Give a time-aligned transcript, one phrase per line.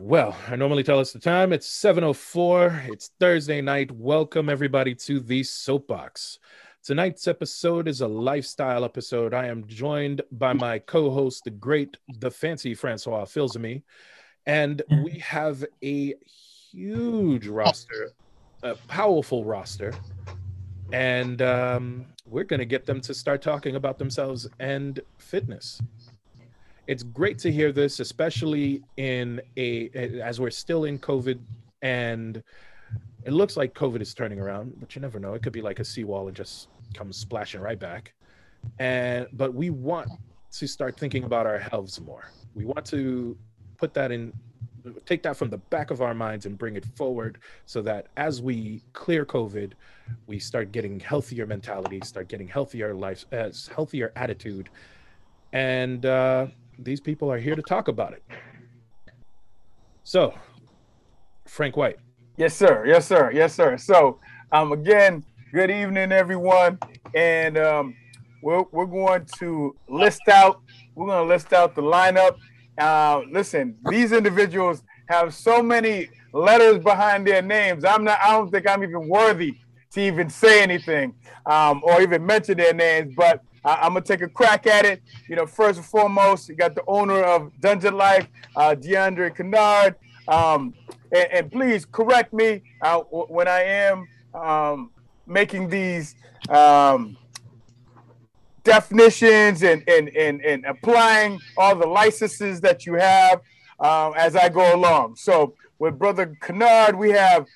[0.00, 1.52] Well, I normally tell us the time.
[1.52, 2.88] It's 7:04.
[2.88, 3.90] It's Thursday night.
[3.90, 6.38] Welcome everybody to the Soapbox.
[6.82, 9.34] Tonight's episode is a lifestyle episode.
[9.34, 13.82] I am joined by my co-host, the great, the fancy Francois Filsamy,
[14.46, 16.14] and we have a
[16.72, 18.12] huge roster,
[18.62, 19.92] a powerful roster,
[20.94, 25.78] and um, we're going to get them to start talking about themselves and fitness
[26.90, 29.90] it's great to hear this, especially in a
[30.20, 31.38] as we're still in COVID
[31.82, 32.42] and
[33.24, 35.34] it looks like COVID is turning around, but you never know.
[35.34, 38.12] It could be like a seawall and just comes splashing right back.
[38.80, 40.08] And but we want
[40.50, 42.28] to start thinking about our healths more.
[42.56, 43.38] We want to
[43.76, 44.32] put that in
[45.06, 48.40] take that from the back of our minds and bring it forward so that as
[48.40, 49.72] we clear covid
[50.26, 54.70] we start getting healthier mentality start getting healthier life as uh, healthier attitude
[55.52, 56.46] and uh,
[56.82, 58.22] these people are here to talk about it.
[60.02, 60.34] So,
[61.46, 61.96] Frank White.
[62.36, 62.84] Yes, sir.
[62.86, 63.30] Yes, sir.
[63.32, 63.76] Yes, sir.
[63.76, 64.18] So,
[64.52, 66.78] um, again, good evening, everyone,
[67.14, 67.94] and um,
[68.42, 70.62] we're we're going to list out.
[70.94, 72.36] We're going to list out the lineup.
[72.78, 77.84] Uh, listen, these individuals have so many letters behind their names.
[77.84, 78.18] I'm not.
[78.22, 79.54] I don't think I'm even worthy
[79.92, 81.14] to even say anything
[81.46, 83.12] um, or even mention their names.
[83.16, 85.02] But I, am gonna take a crack at it.
[85.28, 89.96] You know, first and foremost, you got the owner of Dungeon Life, uh, DeAndre Kennard.
[90.28, 90.74] Um,
[91.12, 94.90] and, and, please correct me uh, when I am um,
[95.26, 96.14] making these
[96.48, 97.16] um,
[98.62, 103.40] definitions and, and, and, and applying all the licenses that you have
[103.80, 105.16] um, as I go along.
[105.16, 107.46] So with Brother Kennard, we have,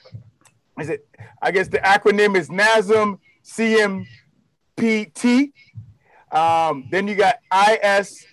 [0.80, 1.06] is it,
[1.42, 5.52] I guess the acronym is NASM CMPT.
[6.34, 8.26] Um, then you got ISSA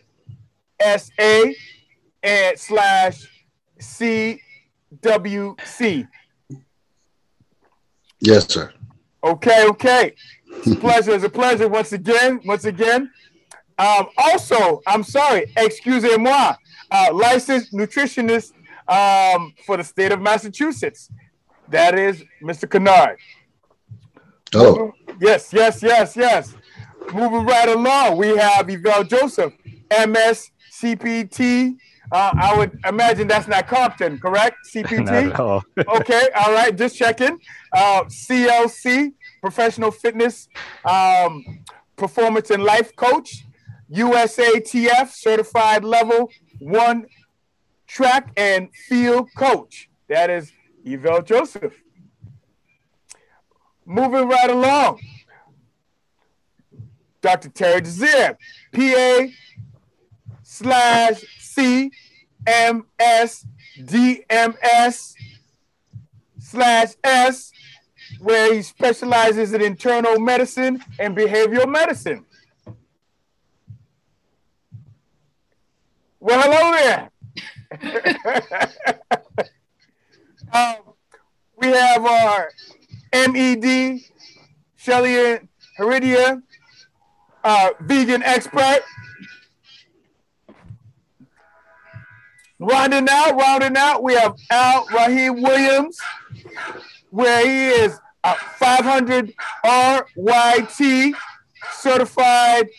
[2.24, 3.28] and slash
[3.80, 4.48] CWC.
[8.20, 8.74] Yes, sir.
[9.24, 10.16] Okay, okay.
[10.48, 11.12] It's a pleasure.
[11.12, 12.42] It's a pleasure once again.
[12.46, 13.12] Once again.
[13.78, 16.56] Um, also, I'm sorry, excusez-moi,
[16.92, 18.52] uh, licensed nutritionist
[18.88, 21.10] um, for the state of Massachusetts.
[21.70, 22.70] That is Mr.
[22.70, 23.18] Kennard.
[24.54, 24.94] Oh.
[25.20, 26.54] Yes, yes, yes, yes.
[27.14, 29.54] Moving right along, we have Yvel Joseph,
[29.92, 31.78] MS CPT.
[32.12, 34.58] Uh, I would imagine that's not Compton, correct?
[34.74, 35.06] CPT.
[35.30, 35.64] not all.
[35.96, 37.40] okay, all right, just checking.
[37.74, 40.48] Uh, CLC, Professional Fitness
[40.86, 41.44] um,
[41.96, 43.46] Performance and Life Coach.
[43.92, 47.08] USATF, Certified Level One
[47.88, 49.90] Track and Field Coach.
[50.08, 50.52] That is
[50.86, 51.74] Yvel Joseph.
[53.86, 55.02] Moving right along,
[57.22, 57.50] Dr.
[57.50, 58.38] Terry Desir,
[58.74, 59.28] PA
[60.44, 61.92] slash CMS
[63.80, 65.14] DMS
[66.40, 67.52] slash S,
[68.20, 72.26] where he specializes in internal medicine and behavioral medicine.
[76.20, 77.10] Well, hello there.
[80.54, 80.76] um,
[81.58, 82.52] we have our
[83.14, 84.02] MED,
[84.76, 85.40] Shelly
[85.78, 86.44] Heredia,
[87.44, 88.82] uh, vegan expert.
[92.60, 95.98] Rounding out, rounding out, we have Al Rahim Williams,
[97.10, 99.34] where he is a 500
[99.66, 101.16] RYT
[101.72, 102.70] certified.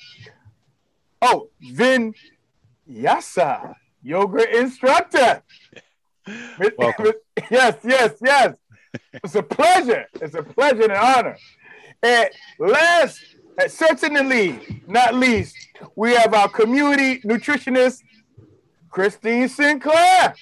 [1.20, 2.14] Oh, Vin
[2.88, 5.42] Yasa, yoga instructor.
[6.78, 7.12] Welcome.
[7.50, 8.54] yes, yes, yes.
[9.12, 10.06] It's a pleasure.
[10.20, 11.36] It's a pleasure and an honor.
[12.02, 13.20] And last
[13.66, 15.56] certainly, not least,
[15.96, 18.02] we have our community nutritionist,
[18.88, 20.34] Christine Sinclair.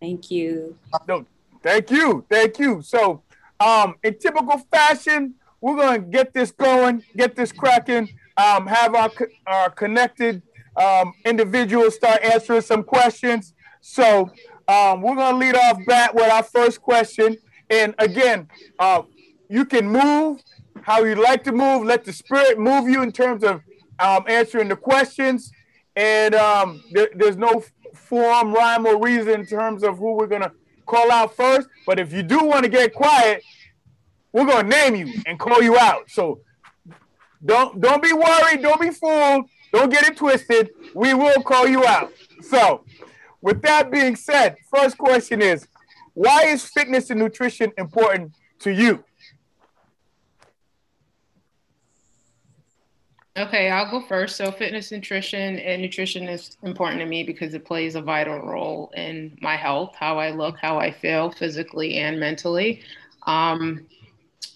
[0.00, 0.76] Thank you.
[1.08, 1.24] No,
[1.62, 2.24] thank you.
[2.28, 2.82] Thank you.
[2.82, 3.22] So,
[3.58, 8.94] um, in typical fashion, we're going to get this going, get this cracking, um, have
[8.94, 9.10] our,
[9.46, 10.42] our connected
[10.76, 13.54] um, individuals start answering some questions.
[13.80, 14.30] So,
[14.68, 17.36] um, we're going to lead off back with our first question.
[17.70, 18.48] And again,
[18.78, 19.02] uh,
[19.48, 20.42] you can move
[20.82, 21.84] how you like to move.
[21.84, 23.62] Let the spirit move you in terms of
[23.98, 25.50] um, answering the questions.
[25.94, 27.64] And um, there, there's no
[27.94, 30.52] form, rhyme, or reason in terms of who we're gonna
[30.84, 31.68] call out first.
[31.86, 33.42] But if you do want to get quiet,
[34.32, 36.10] we're gonna name you and call you out.
[36.10, 36.40] So
[37.44, 40.70] don't don't be worried, don't be fooled, don't get it twisted.
[40.94, 42.12] We will call you out.
[42.42, 42.84] So,
[43.40, 45.66] with that being said, first question is,
[46.14, 49.04] why is fitness and nutrition important to you?
[53.36, 54.36] Okay, I'll go first.
[54.36, 58.90] So, fitness, nutrition, and nutrition is important to me because it plays a vital role
[58.96, 62.80] in my health, how I look, how I feel physically and mentally.
[63.26, 63.86] Um,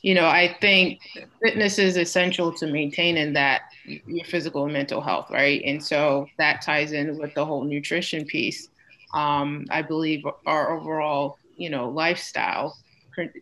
[0.00, 1.00] you know, I think
[1.42, 5.62] fitness is essential to maintaining that your physical and mental health, right?
[5.66, 8.68] And so that ties in with the whole nutrition piece.
[9.12, 12.78] Um, I believe our overall, you know, lifestyle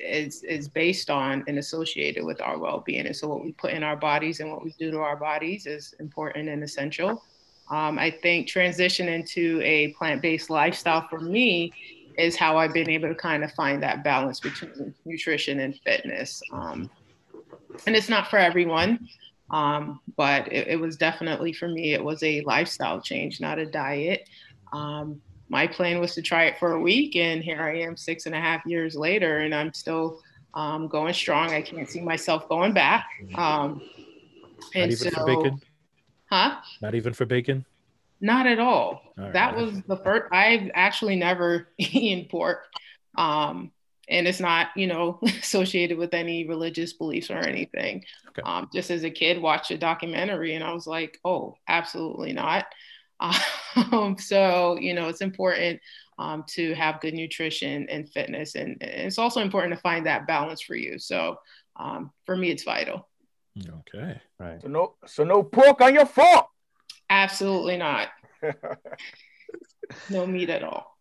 [0.00, 3.06] is is based on and associated with our well-being.
[3.06, 5.66] And so what we put in our bodies and what we do to our bodies
[5.66, 7.22] is important and essential.
[7.70, 11.70] Um, i think transition into a plant-based lifestyle for me
[12.16, 16.40] is how i've been able to kind of find that balance between nutrition and fitness.
[16.50, 16.88] Um,
[17.86, 19.06] and it's not for everyone
[19.50, 23.66] um, but it, it, was definitely for me it was a lifestyle change not a
[23.66, 24.28] diet.
[24.72, 28.26] Um, my plan was to try it for a week, and here I am six
[28.26, 30.20] and a half years later, and I'm still
[30.54, 31.50] um, going strong.
[31.50, 33.06] I can't see myself going back.
[33.34, 33.80] Um,
[34.74, 35.60] and Not even so, for bacon?
[36.30, 36.56] Huh?
[36.82, 37.64] Not even for bacon?
[38.20, 39.02] Not at all.
[39.18, 39.56] all that right.
[39.56, 42.66] was the first, I've actually never eaten pork.
[43.16, 43.72] Um,
[44.08, 48.04] and it's not, you know, associated with any religious beliefs or anything.
[48.28, 48.42] Okay.
[48.42, 52.66] Um, just as a kid, watched a documentary and I was like, oh, absolutely not.
[53.92, 55.80] Um, so, you know, it's important
[56.18, 58.54] um, to have good nutrition and fitness.
[58.54, 60.98] And, and, it's also important to find that balance for you.
[60.98, 61.38] So,
[61.76, 63.08] um, for me, it's vital.
[63.58, 64.20] Okay.
[64.38, 64.60] Right.
[64.62, 66.46] So, no, so no pork on your fork.
[67.10, 68.08] Absolutely not.
[70.10, 70.96] no meat at all.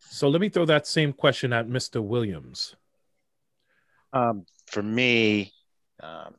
[0.00, 2.02] So, let me throw that same question at Mr.
[2.02, 2.76] Williams.
[4.12, 5.52] Um, for me,
[6.02, 6.34] um,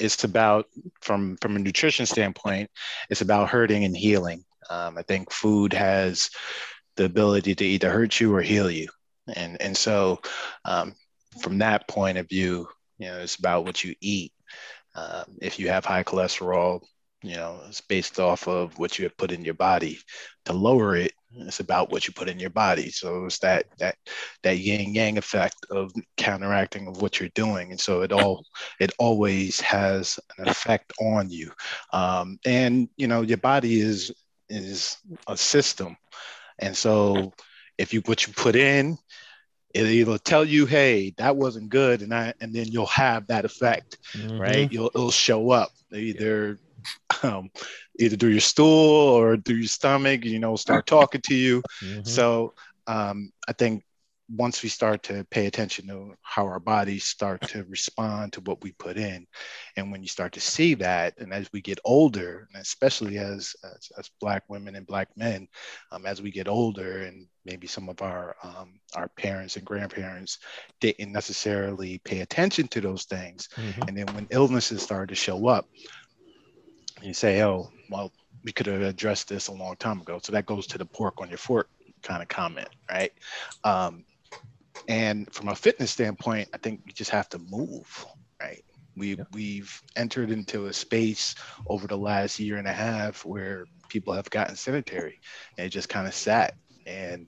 [0.00, 0.66] it's about
[1.00, 2.70] from from a nutrition standpoint
[3.08, 4.44] it's about hurting and healing.
[4.68, 6.30] Um, i think food has
[6.96, 8.88] the ability to either hurt you or heal you.
[9.34, 10.20] And and so
[10.64, 10.94] um,
[11.40, 12.68] from that point of view
[12.98, 14.32] you know it's about what you eat.
[14.94, 16.82] Um, if you have high cholesterol
[17.22, 19.98] you know it's based off of what you have put in your body
[20.46, 22.90] to lower it it's about what you put in your body.
[22.90, 23.96] So it's that that
[24.42, 27.70] that yin yang effect of counteracting of what you're doing.
[27.70, 28.44] And so it all
[28.80, 31.52] it always has an effect on you.
[31.92, 34.12] Um, and you know your body is
[34.48, 34.96] is
[35.28, 35.96] a system.
[36.58, 37.32] And so
[37.78, 38.98] if you what you put in
[39.72, 43.44] it'll either tell you hey that wasn't good and i and then you'll have that
[43.44, 44.40] effect mm-hmm.
[44.40, 45.70] right you'll it'll show up.
[45.92, 46.58] Either
[47.22, 47.50] um,
[47.98, 51.62] either through your stool or through your stomach, you know, start talking to you.
[51.82, 52.04] Mm-hmm.
[52.04, 52.54] So
[52.86, 53.84] um, I think
[54.30, 58.62] once we start to pay attention to how our bodies start to respond to what
[58.62, 59.26] we put in
[59.76, 63.56] and when you start to see that and as we get older and especially as
[63.64, 65.48] as, as black women and black men
[65.90, 70.38] um, as we get older and maybe some of our um, our parents and grandparents
[70.80, 73.82] didn't necessarily pay attention to those things mm-hmm.
[73.88, 75.68] and then when illnesses started to show up
[77.02, 78.12] you say, oh, well,
[78.44, 80.18] we could have addressed this a long time ago.
[80.22, 81.68] So that goes to the pork on your fork
[82.02, 83.12] kind of comment, right?
[83.64, 84.04] Um,
[84.88, 88.06] and from a fitness standpoint, I think we just have to move,
[88.40, 88.64] right?
[88.96, 89.24] We, yeah.
[89.32, 91.34] We've entered into a space
[91.68, 95.20] over the last year and a half where people have gotten sedentary
[95.56, 96.54] and it just kind of sat.
[96.86, 97.26] And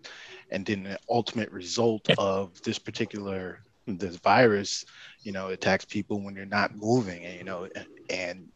[0.50, 4.84] and then the ultimate result of this particular this virus,
[5.22, 7.68] you know, attacks people when you're not moving, and you know,
[8.10, 8.48] and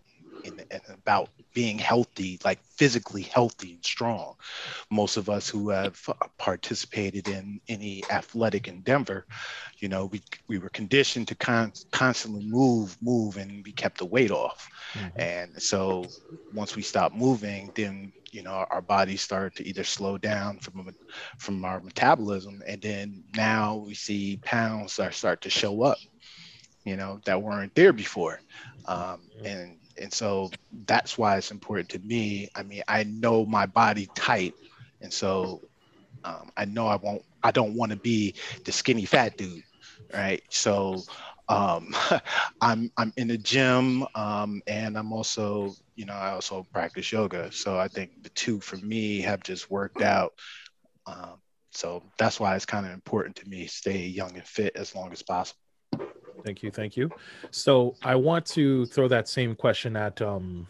[0.47, 4.35] and, and about being healthy, like physically healthy and strong.
[4.91, 5.99] Most of us who have
[6.39, 9.27] participated in any athletic endeavor,
[9.79, 14.07] you know, we, we were conditioned to con- constantly move, move, and we kept the
[14.07, 14.69] weight off.
[14.95, 15.21] Mm-hmm.
[15.21, 16.05] And so
[16.55, 20.59] once we stopped moving, then you know our, our bodies start to either slow down
[20.59, 20.95] from
[21.39, 25.99] from our metabolism, and then now we see pounds start to show up,
[26.85, 28.41] you know, that weren't there before.
[28.87, 30.51] Um, and and so
[30.87, 32.49] that's why it's important to me.
[32.55, 34.55] I mean, I know my body type,
[35.01, 35.63] and so
[36.25, 37.23] um, I know I won't.
[37.43, 38.35] I don't want to be
[38.65, 39.63] the skinny fat dude,
[40.13, 40.43] right?
[40.51, 41.05] So
[41.49, 41.95] um,
[42.61, 47.53] I'm I'm in the gym, um, and I'm also, you know, I also practice yoga.
[47.53, 50.33] So I think the two for me have just worked out.
[51.07, 51.41] Um,
[51.73, 55.13] so that's why it's kind of important to me stay young and fit as long
[55.13, 55.66] as possible.
[56.47, 57.11] Thank you, thank you.
[57.51, 60.69] So I want to throw that same question at um,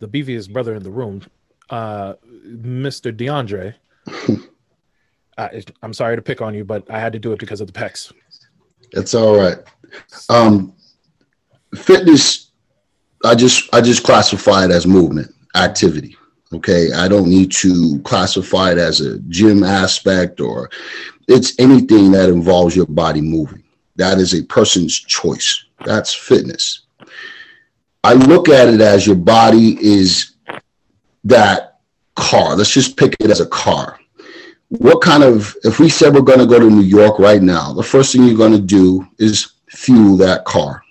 [0.00, 1.22] the beeviest brother in the room,
[1.70, 2.12] uh,
[2.46, 3.10] Mr.
[3.10, 3.74] DeAndre.
[5.38, 5.48] uh,
[5.82, 7.72] I'm sorry to pick on you, but I had to do it because of the
[7.72, 8.12] pecs.
[8.92, 9.56] It's all right.
[10.28, 10.74] Um,
[11.74, 12.50] fitness,
[13.24, 16.18] I just I just classify it as movement activity.
[16.52, 20.68] Okay, I don't need to classify it as a gym aspect or
[21.28, 23.64] it's anything that involves your body moving.
[23.98, 25.64] That is a person's choice.
[25.84, 26.86] That's fitness.
[28.04, 30.36] I look at it as your body is
[31.24, 31.80] that
[32.14, 32.56] car.
[32.56, 33.98] Let's just pick it as a car.
[34.68, 37.72] What kind of, if we said we're going to go to New York right now,
[37.72, 40.82] the first thing you're going to do is fuel that car.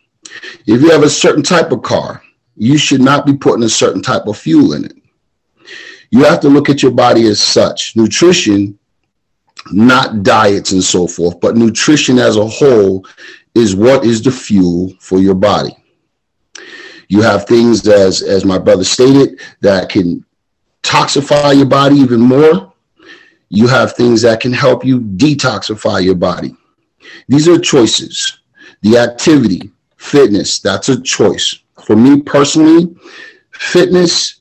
[0.66, 2.22] If you have a certain type of car,
[2.58, 4.98] you should not be putting a certain type of fuel in it.
[6.12, 7.96] You have to look at your body as such.
[7.96, 8.78] Nutrition,
[9.72, 13.06] not diets and so forth, but nutrition as a whole
[13.56, 15.76] is what is the fuel for your body.
[17.10, 20.26] You have things, as, as my brother stated, that can
[20.84, 22.74] toxify your body even more.
[23.50, 26.56] You have things that can help you detoxify your body.
[27.28, 28.40] These are choices.
[28.82, 31.60] The activity, fitness, that's a choice.
[31.86, 32.96] For me personally,
[33.52, 34.37] fitness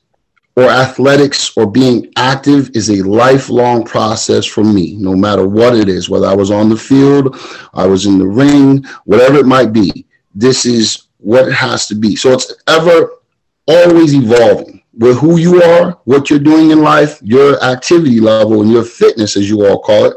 [0.57, 5.87] or athletics or being active is a lifelong process for me, no matter what it
[5.87, 7.37] is, whether I was on the field,
[7.75, 10.07] I was in the ring, whatever it might be.
[10.33, 12.15] This is what it has to be.
[12.15, 13.19] So it's ever
[13.67, 18.71] always evolving with who you are, what you're doing in life, your activity level, and
[18.71, 20.15] your fitness, as you all call it,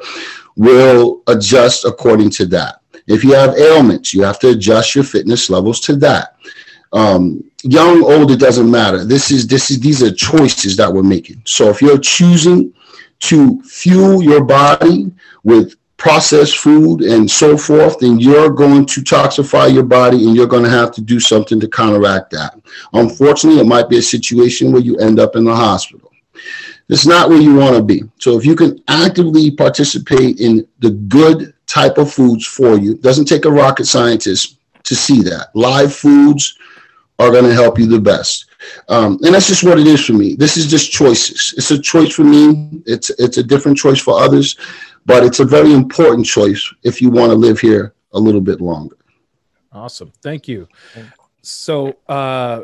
[0.57, 2.81] will adjust according to that.
[3.07, 6.37] If you have ailments, you have to adjust your fitness levels to that.
[6.95, 9.05] Um, young, old, it doesn't matter.
[9.05, 11.43] This is this is these are choices that we're making.
[11.45, 12.73] So if you're choosing
[13.21, 15.13] to fuel your body
[15.45, 20.47] with processed food and so forth, then you're going to toxify your body and you're
[20.47, 22.59] going to have to do something to counteract that.
[22.95, 26.11] Unfortunately, it might be a situation where you end up in the hospital.
[26.89, 28.03] It's not where you want to be.
[28.19, 33.27] So if you can actively participate in the good type of foods for you, doesn't
[33.27, 35.51] take a rocket scientist to see that.
[35.55, 36.59] Live foods
[37.21, 38.47] are going to help you the best.
[38.89, 40.35] Um, and that's just what it is for me.
[40.35, 41.55] This is just choices.
[41.57, 42.83] It's a choice for me.
[42.87, 44.57] It's it's a different choice for others
[45.07, 48.61] but it's a very important choice if you want to live here a little bit
[48.61, 48.97] longer.
[49.73, 50.13] Awesome.
[50.23, 50.69] Thank you.
[51.43, 52.63] So, uh,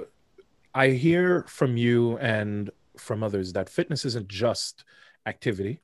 [0.75, 4.85] I hear from you and from others that fitness isn't just
[5.25, 5.81] activity,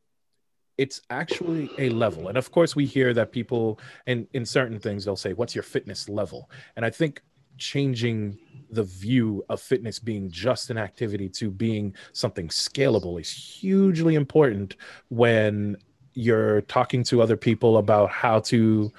[0.77, 2.29] it's actually a level.
[2.29, 5.63] And of course, we hear that people, in, in certain things, they'll say, What's your
[5.63, 6.51] fitness level?
[6.77, 7.23] And I think
[7.59, 8.39] changing
[8.71, 14.77] the view of fitness being just an activity to being something scalable is hugely important
[15.11, 15.77] when
[16.15, 18.91] you're talking to other people about how to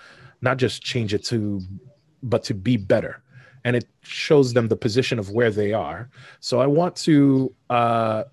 [0.41, 1.61] not just change it to
[2.21, 3.21] but to be better.
[3.65, 6.09] And it shows them the position of where they are.
[6.39, 8.23] So i want to uh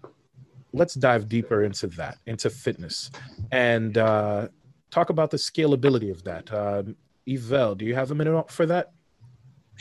[0.73, 3.11] let's dive deeper into that into fitness
[3.51, 4.49] and uh
[4.91, 6.53] talk about the scalability of that.
[6.53, 6.83] Uh
[7.27, 8.93] Yvel, do you have a minute for that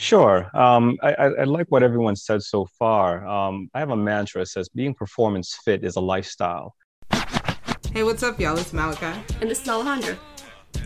[0.00, 0.48] Sure.
[0.56, 3.26] Um, I, I, like what everyone said so far.
[3.26, 6.74] Um, I have a mantra that says being performance fit is a lifestyle.
[7.92, 8.56] Hey, what's up, y'all?
[8.56, 9.20] It's Malachi.
[9.42, 10.16] And this is Alejandra.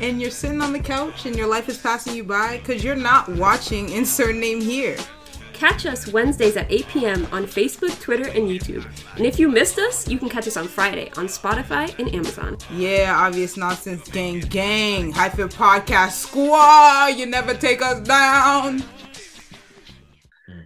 [0.00, 2.96] And you're sitting on the couch and your life is passing you by because you're
[2.96, 4.96] not watching Insert Name Here.
[5.52, 7.28] Catch us Wednesdays at 8 p.m.
[7.30, 8.84] on Facebook, Twitter, and YouTube.
[9.14, 12.58] And if you missed us, you can catch us on Friday on Spotify and Amazon.
[12.72, 15.12] Yeah, obvious nonsense gang gang.
[15.12, 17.16] Hyphen podcast squad.
[17.16, 18.82] You never take us down.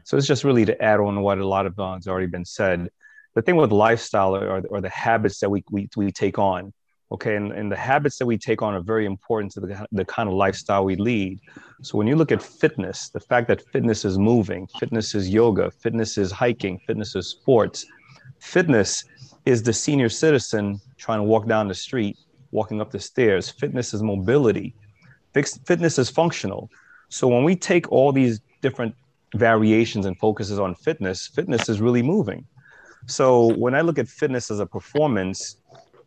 [0.08, 2.46] So it's just really to add on what a lot of uh, has already been
[2.46, 2.88] said.
[3.34, 6.72] The thing with lifestyle or, or the habits that we, we, we take on
[7.12, 7.36] okay?
[7.36, 10.26] And, and the habits that we take on are very important to the, the kind
[10.26, 11.40] of lifestyle we lead.
[11.82, 15.70] So when you look at fitness the fact that fitness is moving fitness is yoga
[15.70, 17.84] fitness is hiking fitness is sports
[18.40, 19.04] fitness
[19.44, 22.16] is the senior citizen trying to walk down the street
[22.50, 23.50] walking up the stairs.
[23.50, 24.74] Fitness is mobility.
[25.34, 26.70] Fitness is functional.
[27.10, 28.94] So when we take all these different
[29.34, 32.46] variations and focuses on fitness fitness is really moving
[33.06, 35.56] so when I look at fitness as a performance,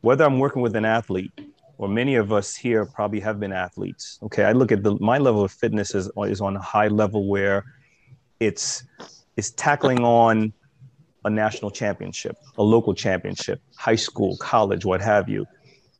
[0.01, 1.31] whether I'm working with an athlete
[1.77, 4.19] or many of us here probably have been athletes.
[4.21, 7.27] Okay, I look at the my level of fitness is, is on a high level
[7.27, 7.65] where
[8.39, 8.83] it's
[9.35, 10.53] it's tackling on
[11.25, 15.45] a national championship, a local championship, high school, college, what have you.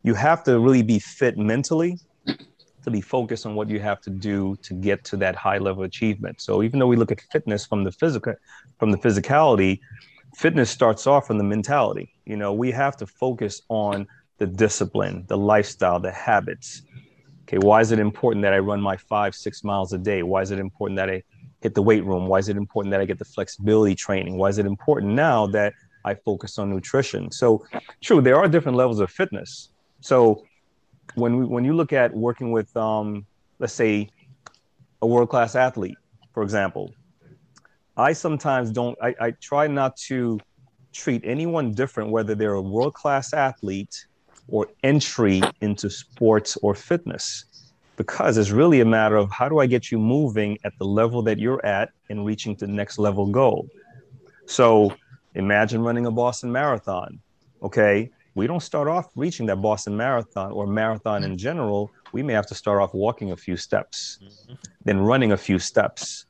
[0.03, 1.97] You have to really be fit mentally
[2.83, 5.83] to be focused on what you have to do to get to that high level
[5.83, 6.41] achievement.
[6.41, 8.33] So even though we look at fitness from the physical
[8.79, 9.79] from the physicality,
[10.35, 12.13] fitness starts off from the mentality.
[12.25, 14.07] You know, we have to focus on
[14.37, 16.83] the discipline, the lifestyle, the habits.
[17.43, 20.23] Okay, why is it important that I run my five, six miles a day?
[20.23, 21.23] Why is it important that I
[21.61, 22.25] hit the weight room?
[22.27, 24.37] Why is it important that I get the flexibility training?
[24.37, 25.73] Why is it important now that
[26.05, 27.31] I focus on nutrition?
[27.31, 27.65] So,
[28.01, 29.69] true, there are different levels of fitness.
[29.99, 30.45] So,
[31.15, 33.25] when we, when you look at working with, um,
[33.59, 34.09] let's say,
[35.01, 35.97] a world class athlete,
[36.33, 36.93] for example,
[37.97, 40.39] I sometimes don't, I, I try not to
[40.93, 44.05] treat anyone different, whether they're a world class athlete
[44.47, 47.45] or entry into sports or fitness.
[48.01, 51.21] because it's really a matter of how do I get you moving at the level
[51.23, 53.67] that you're at and reaching the next level goal.
[54.47, 54.95] So
[55.35, 57.19] imagine running a Boston Marathon.
[57.61, 61.91] Okay, we don't start off reaching that Boston Marathon or marathon in general.
[62.13, 64.53] We may have to start off walking a few steps, mm-hmm.
[64.85, 66.25] then running a few steps.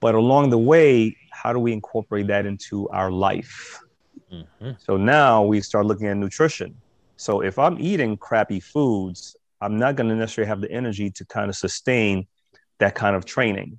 [0.00, 3.80] But along the way, how do we incorporate that into our life?
[4.32, 4.72] Mm-hmm.
[4.78, 6.76] So now we start looking at nutrition.
[7.16, 11.24] So if I'm eating crappy foods, I'm not going to necessarily have the energy to
[11.24, 12.26] kind of sustain
[12.78, 13.78] that kind of training.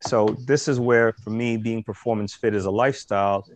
[0.00, 3.46] So this is where, for me, being performance fit is a lifestyle.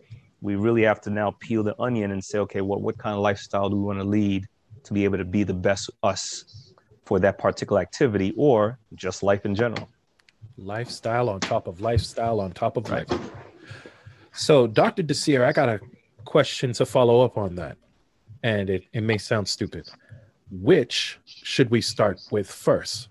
[0.43, 3.21] We really have to now peel the onion and say, okay, what what kind of
[3.21, 4.45] lifestyle do we want to lead
[4.83, 6.73] to be able to be the best us
[7.05, 9.87] for that particular activity or just life in general?
[10.57, 13.07] Lifestyle on top of lifestyle on top of life.
[14.33, 15.01] So, Dr.
[15.03, 15.79] Desir, I got a
[16.25, 17.77] question to follow up on that.
[18.43, 19.87] And it, it may sound stupid.
[20.51, 23.07] Which should we start with first?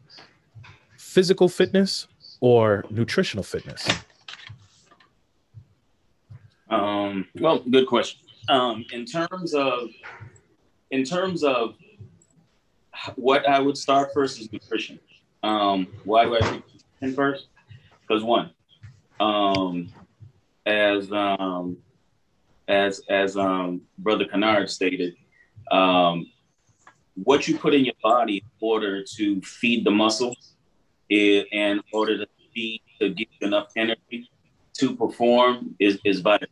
[0.99, 2.07] Physical fitness
[2.41, 3.89] or nutritional fitness?
[6.73, 8.21] Um, well, good question.
[8.49, 9.91] Um, in terms of
[10.91, 11.75] in terms of
[13.17, 14.99] what I would start first is nutrition.
[15.43, 16.65] Um, why do I think
[17.01, 17.47] nutrition first?
[18.01, 18.51] Because one,
[19.21, 19.93] um,
[20.67, 21.77] as um,
[22.69, 25.15] as as um, Brother Kennard stated,
[25.71, 26.27] um,
[27.15, 30.37] what you put in your body in order to feed the muscle
[31.11, 34.31] is, in order to feed to give enough energy
[34.75, 36.49] to perform is, is vital.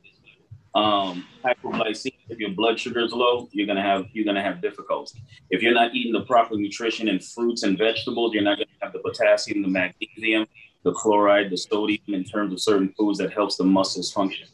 [0.75, 5.21] Um, hypoglycemia, if your blood sugar is low, you're gonna have you're gonna have difficulty.
[5.51, 8.93] If you're not eating the proper nutrition and fruits and vegetables, you're not gonna have
[8.93, 10.47] the potassium, the magnesium,
[10.85, 14.47] the chloride, the sodium in terms of certain foods that helps the muscles function.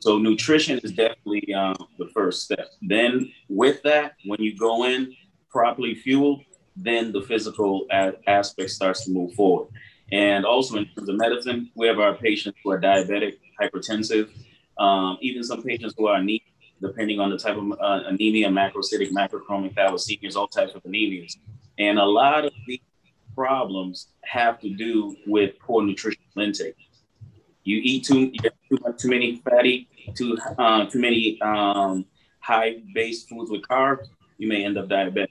[0.00, 2.68] So nutrition is definitely um, the first step.
[2.82, 5.16] Then with that, when you go in
[5.50, 6.42] properly fueled,
[6.76, 9.68] then the physical a- aspect starts to move forward.
[10.12, 14.28] And also in terms of medicine, we have our patients who are diabetic, hypertensive,
[14.78, 16.42] um, even some patients who are anemic,
[16.80, 21.36] depending on the type of uh, anemia, macrocytic, macrochromic thalassemias, all types of anemias.
[21.78, 22.80] And a lot of these
[23.34, 26.76] problems have to do with poor nutritional intake.
[27.64, 32.04] You eat too, you too, too many fatty, too uh, too many um,
[32.40, 34.06] high-based foods with carbs,
[34.38, 35.28] you may end up diabetic.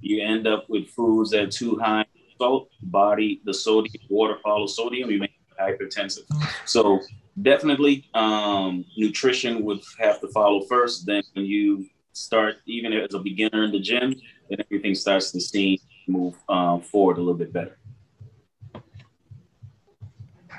[0.00, 2.04] You end up with foods that are too high
[2.38, 6.24] salt, body, the sodium, water follows sodium, you may be hypertensive.
[6.66, 7.00] So
[7.40, 11.06] definitely um, nutrition would have to follow first.
[11.06, 14.14] Then when you start, even as a beginner in the gym,
[14.50, 17.78] then everything starts to see move um, forward a little bit better.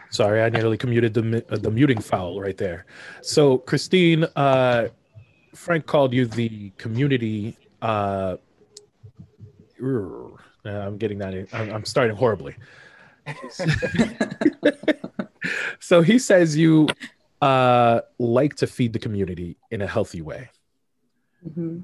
[0.09, 2.85] Sorry, I nearly commuted the uh, the muting foul right there.
[3.21, 4.89] So, Christine, uh,
[5.55, 8.37] Frank called you the community uh,
[10.63, 11.33] I'm getting that.
[11.33, 12.55] In, I'm, I'm starting horribly.
[15.79, 16.87] so he says you
[17.41, 20.49] uh, like to feed the community in a healthy way.
[21.47, 21.79] Mm-hmm.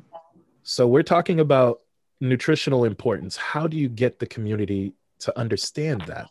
[0.63, 1.81] So we're talking about
[2.21, 3.35] nutritional importance.
[3.35, 6.29] How do you get the community to understand that?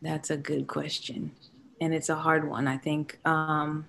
[0.00, 1.32] That's a good question.
[1.80, 2.68] And it's a hard one.
[2.68, 3.86] I think um,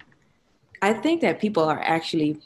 [0.82, 2.40] I think that people are actually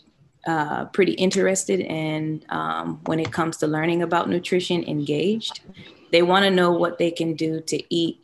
[0.45, 5.61] uh, pretty interested in um, when it comes to learning about nutrition, engaged.
[6.11, 8.21] They want to know what they can do to eat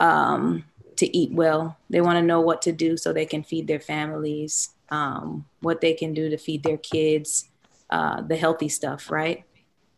[0.00, 0.64] um,
[0.96, 1.78] to eat well.
[1.88, 5.80] They want to know what to do so they can feed their families, um, what
[5.80, 7.48] they can do to feed their kids,
[7.90, 9.44] uh, the healthy stuff, right?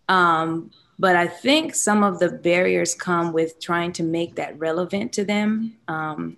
[0.09, 5.12] Um, but I think some of the barriers come with trying to make that relevant
[5.15, 5.77] to them.
[5.88, 6.37] Um,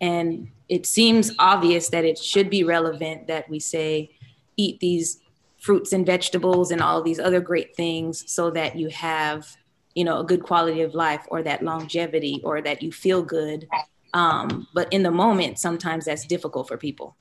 [0.00, 4.10] and it seems obvious that it should be relevant that we say,
[4.56, 5.20] eat these
[5.58, 9.56] fruits and vegetables and all these other great things so that you have
[9.96, 13.66] you know a good quality of life or that longevity or that you feel good.
[14.14, 17.16] Um, but in the moment sometimes that's difficult for people.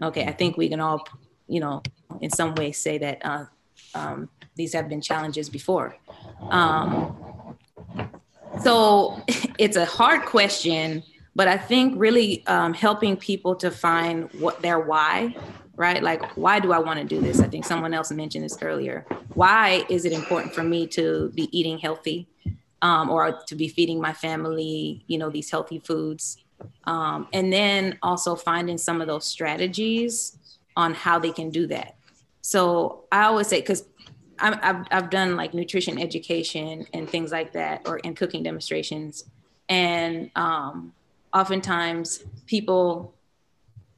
[0.00, 1.06] Okay i think we can all
[1.48, 1.82] you know
[2.20, 3.44] in some way say that uh,
[3.94, 5.96] um, these have been challenges before.
[6.50, 7.16] Um,
[8.62, 9.20] so
[9.58, 11.02] it's a hard question
[11.34, 15.34] but i think really um, helping people to find what their why
[15.76, 16.02] right?
[16.02, 17.40] Like, why do I want to do this?
[17.40, 19.06] I think someone else mentioned this earlier.
[19.34, 22.28] Why is it important for me to be eating healthy
[22.82, 26.38] um, or to be feeding my family, you know, these healthy foods?
[26.84, 30.38] Um, and then also finding some of those strategies
[30.76, 31.96] on how they can do that.
[32.42, 33.84] So I always say, because
[34.38, 39.24] I've, I've done like nutrition education and things like that, or in cooking demonstrations.
[39.68, 40.92] And um,
[41.32, 43.14] oftentimes people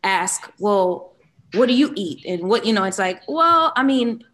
[0.02, 1.13] ask, well,
[1.54, 2.24] what do you eat?
[2.26, 4.24] And what, you know, it's like, well, I mean,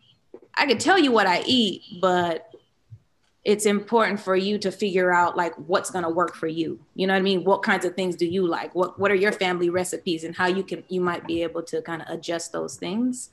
[0.57, 2.51] I could tell you what I eat, but
[3.45, 6.79] it's important for you to figure out like what's going to work for you.
[6.95, 7.45] You know what i mean?
[7.45, 8.75] What kinds of things do you like?
[8.75, 11.81] What what are your family recipes and how you can you might be able to
[11.81, 13.31] kind of adjust those things.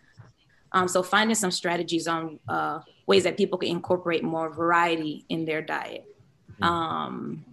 [0.72, 5.46] Um, so finding some strategies on uh, ways that people can incorporate more variety in
[5.46, 6.06] their diet.
[6.62, 7.46] Um,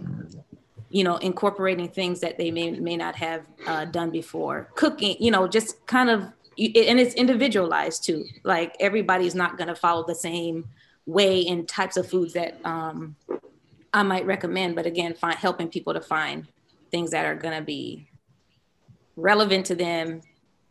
[0.94, 5.30] you know incorporating things that they may may not have uh, done before cooking you
[5.30, 6.20] know just kind of
[6.56, 10.64] and it's individualized too like everybody's not going to follow the same
[11.06, 13.16] way and types of foods that um,
[13.92, 14.74] I might recommend.
[14.74, 16.46] But again, find helping people to find
[16.90, 18.08] things that are going to be
[19.16, 20.22] relevant to them,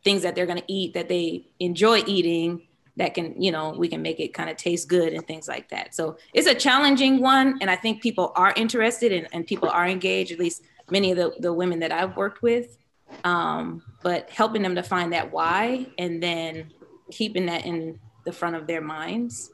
[0.03, 3.88] things that they're going to eat that they enjoy eating that can, you know, we
[3.88, 5.95] can make it kind of taste good and things like that.
[5.95, 7.58] So it's a challenging one.
[7.60, 11.17] And I think people are interested and, and people are engaged, at least many of
[11.17, 12.77] the, the women that I've worked with.
[13.23, 16.71] Um, but helping them to find that why and then
[17.12, 19.51] keeping that in the front of their minds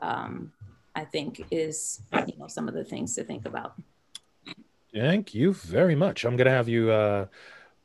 [0.00, 0.52] um,
[0.94, 3.74] I think is you know some of the things to think about.
[4.94, 6.24] Thank you very much.
[6.24, 7.26] I'm gonna have you uh,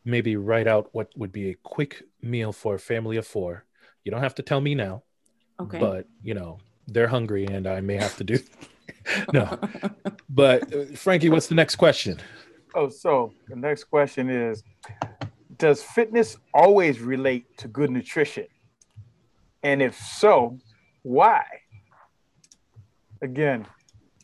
[0.05, 3.65] maybe write out what would be a quick meal for a family of four.
[4.03, 5.03] You don't have to tell me now.
[5.59, 5.79] Okay.
[5.79, 8.39] But you know they're hungry, and I may have to do.
[9.33, 9.57] no,
[10.29, 12.19] but uh, Frankie, what's the next question?
[12.75, 14.63] Oh, so the next question is
[15.57, 18.45] Does fitness always relate to good nutrition?
[19.63, 20.59] And if so,
[21.03, 21.43] why?
[23.21, 23.67] again,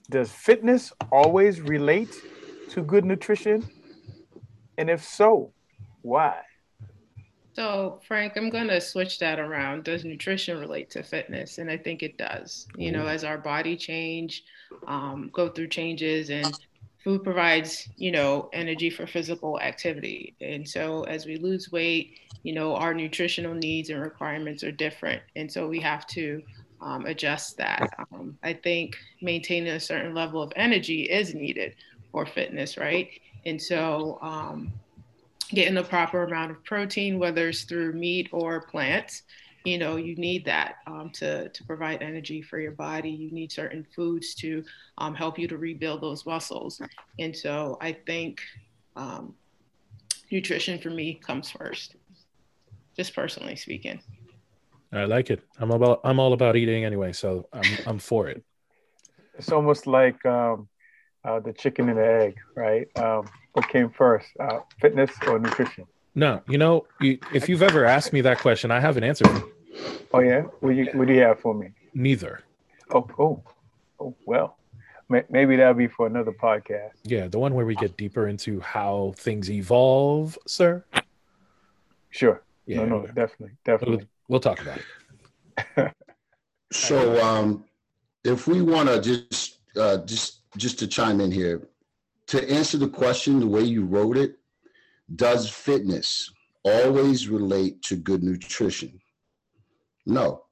[0.10, 2.14] does fitness always relate
[2.70, 3.68] to good nutrition?
[4.78, 5.54] And if so,
[6.02, 6.42] why?
[7.58, 9.84] So, Frank, I'm going to switch that around.
[9.84, 11.58] Does nutrition relate to fitness?
[11.58, 12.68] And I think it does.
[12.78, 14.44] You know, as our body change,
[14.86, 16.54] um, go through changes, and
[17.04, 20.36] food provides, you know, energy for physical activity.
[20.40, 25.24] And so, as we lose weight, you know, our nutritional needs and requirements are different.
[25.36, 26.44] And so, we have to
[26.80, 27.90] um, adjust that.
[28.14, 31.74] Um, I think maintaining a certain level of energy is needed
[32.12, 33.10] for fitness, right?
[33.48, 34.72] And so, um,
[35.50, 39.24] getting the proper amount of protein, whether it's through meat or plants,
[39.64, 43.10] you know, you need that um, to, to provide energy for your body.
[43.10, 44.64] You need certain foods to
[44.98, 46.82] um, help you to rebuild those muscles.
[47.20, 48.42] And so, I think
[48.96, 49.36] um,
[50.32, 51.96] nutrition for me comes first,
[52.96, 54.00] just personally speaking.
[54.94, 55.42] I like it.
[55.60, 58.44] I'm about I'm all about eating anyway, so I'm I'm for it.
[59.38, 60.70] It's almost like um,
[61.28, 62.88] uh, the chicken and the egg, right?
[62.98, 65.86] Um, what came first, uh, fitness or nutrition?
[66.16, 69.26] No, you know, you, if you've ever asked me that question, I have an answer.
[70.14, 71.72] Oh yeah, what do you what do you have for me?
[71.94, 72.42] Neither.
[72.92, 73.44] Oh oh
[74.00, 74.58] oh well,
[75.10, 76.94] maybe that'll be for another podcast.
[77.04, 80.84] Yeah, the one where we get deeper into how things evolve, sir.
[82.10, 82.42] Sure.
[82.66, 82.78] Yeah.
[82.78, 84.08] No, no, definitely, definitely.
[84.28, 84.80] We'll talk about
[85.78, 85.94] it.
[86.72, 87.64] so, um,
[88.24, 91.68] if we want to just uh, just just to chime in here,
[92.28, 94.38] to answer the question the way you wrote it,
[95.16, 96.32] does fitness
[96.64, 99.00] always relate to good nutrition?
[100.06, 100.44] No.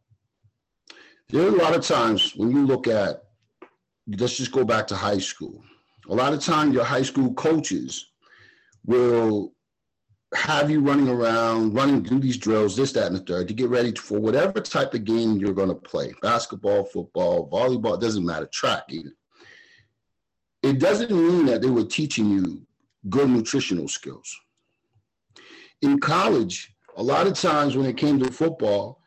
[1.29, 3.23] There are a lot of times when you look at,
[4.07, 5.63] let's just go back to high school.
[6.07, 8.11] A lot of times your high school coaches
[8.85, 9.54] will
[10.35, 13.69] have you running around, running, do these drills, this, that, and the third, to get
[13.69, 18.45] ready for whatever type of game you're going to play basketball, football, volleyball—it doesn't matter,
[18.47, 19.13] track even.
[20.61, 22.65] It doesn't mean that they were teaching you
[23.09, 24.35] good nutritional skills.
[25.81, 29.01] In college, a lot of times when it came to football,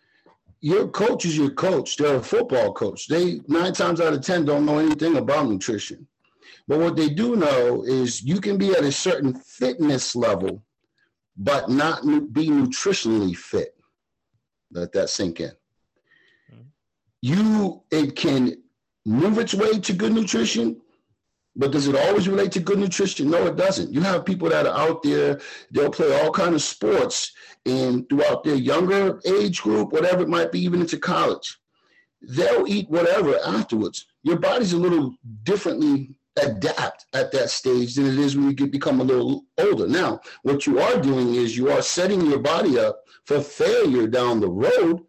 [0.61, 1.97] your coach is your coach.
[1.97, 3.09] They're a football coach.
[3.09, 6.07] They nine times out of 10 don't know anything about nutrition.
[6.67, 10.63] But what they do know is you can be at a certain fitness level
[11.39, 13.75] but not be nutritionally fit.
[14.73, 15.53] Let that sink in.
[16.53, 16.63] Mm-hmm.
[17.23, 18.57] You, it can
[19.07, 20.81] move its way to good nutrition,
[21.55, 23.31] but does it always relate to good nutrition?
[23.31, 23.93] No, it doesn't.
[23.93, 27.33] You have people that are out there, they'll play all kind of sports
[27.65, 31.59] and throughout their younger age group, whatever it might be, even into college.
[32.21, 34.07] They'll eat whatever afterwards.
[34.25, 38.71] Your body's a little differently adapt at that stage than it is when you get,
[38.71, 39.89] become a little older.
[39.89, 44.41] Now, what you are doing is you are setting your body up for failure down
[44.41, 45.05] the road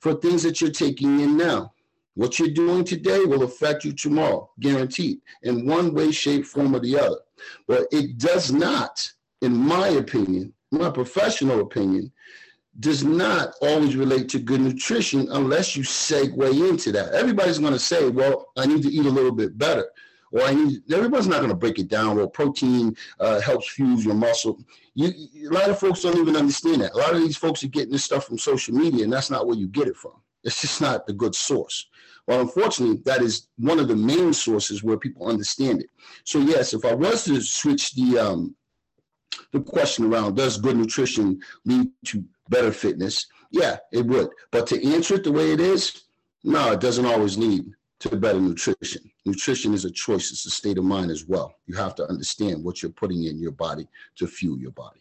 [0.00, 1.72] for things that you're taking in now.
[2.14, 6.80] What you're doing today will affect you tomorrow, guaranteed, in one way, shape, form, or
[6.80, 7.18] the other.
[7.66, 9.10] But it does not,
[9.42, 12.12] in my opinion, my professional opinion,
[12.78, 17.12] does not always relate to good nutrition unless you segue into that.
[17.12, 19.86] Everybody's going to say, well, I need to eat a little bit better
[20.38, 22.16] I need, everybody's not going to break it down.
[22.16, 24.58] Well, protein uh, helps fuse your muscle.
[24.94, 25.12] You,
[25.48, 26.92] a lot of folks don't even understand that.
[26.92, 29.46] A lot of these folks are getting this stuff from social media, and that's not
[29.46, 30.14] where you get it from.
[30.44, 31.86] It's just not the good source.
[32.26, 35.90] Well, unfortunately, that is one of the main sources where people understand it.
[36.24, 38.54] So yes, if I was to switch the um,
[39.52, 43.26] the question around, does good nutrition lead to better fitness?
[43.50, 44.28] Yeah, it would.
[44.52, 46.04] But to answer it the way it is,
[46.44, 47.64] no, it doesn't always lead
[48.00, 49.09] to better nutrition.
[49.26, 51.54] Nutrition is a choice, it's a state of mind as well.
[51.66, 55.00] You have to understand what you're putting in your body to fuel your body.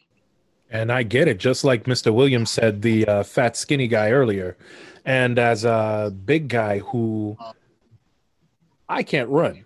[0.70, 2.14] And I get it, just like Mr.
[2.14, 4.58] Williams said, the uh, fat, skinny guy earlier.
[5.06, 7.38] And as a big guy who
[8.88, 9.66] I can't run,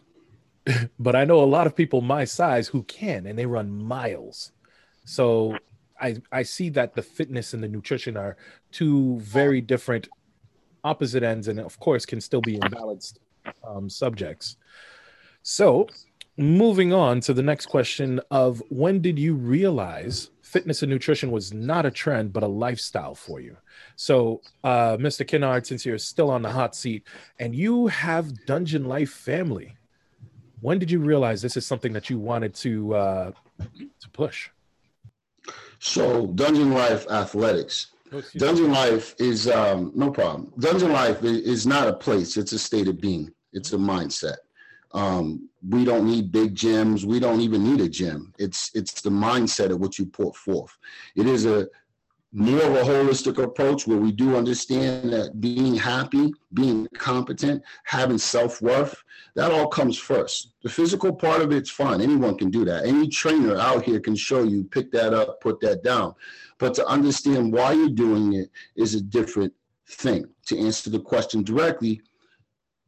[0.99, 4.51] but I know a lot of people my size who can, and they run miles.
[5.03, 5.57] So
[5.99, 8.37] I, I see that the fitness and the nutrition are
[8.71, 10.07] two very different
[10.83, 13.17] opposite ends, and of course, can still be imbalanced
[13.63, 14.57] um, subjects.
[15.41, 15.87] So,
[16.37, 21.51] moving on to the next question of when did you realize fitness and nutrition was
[21.51, 23.57] not a trend but a lifestyle for you.
[23.95, 25.27] So, uh, Mr.
[25.27, 27.07] Kennard, since you're still on the hot seat
[27.39, 29.75] and you have Dungeon Life family,
[30.61, 34.49] when did you realize this is something that you wanted to uh, to push?
[35.79, 37.87] So, Dungeon Life Athletics.
[38.37, 40.53] Dungeon Life is um, no problem.
[40.59, 43.31] Dungeon Life is not a place; it's a state of being.
[43.53, 44.37] It's a mindset.
[44.91, 47.03] Um, we don't need big gyms.
[47.03, 48.33] We don't even need a gym.
[48.37, 50.77] It's it's the mindset of what you put forth.
[51.15, 51.67] It is a
[52.33, 58.17] more of a holistic approach where we do understand that being happy, being competent, having
[58.17, 59.03] self worth,
[59.35, 60.53] that all comes first.
[60.63, 62.01] The physical part of it's fine.
[62.01, 62.85] Anyone can do that.
[62.85, 66.15] Any trainer out here can show you, pick that up, put that down.
[66.63, 69.51] But to understand why you're doing it is a different
[69.85, 70.29] thing.
[70.45, 72.01] To answer the question directly,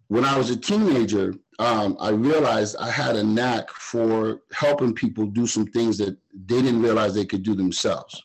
[0.07, 5.25] when I was a teenager, um, I realized I had a knack for helping people
[5.25, 8.23] do some things that they didn't realize they could do themselves.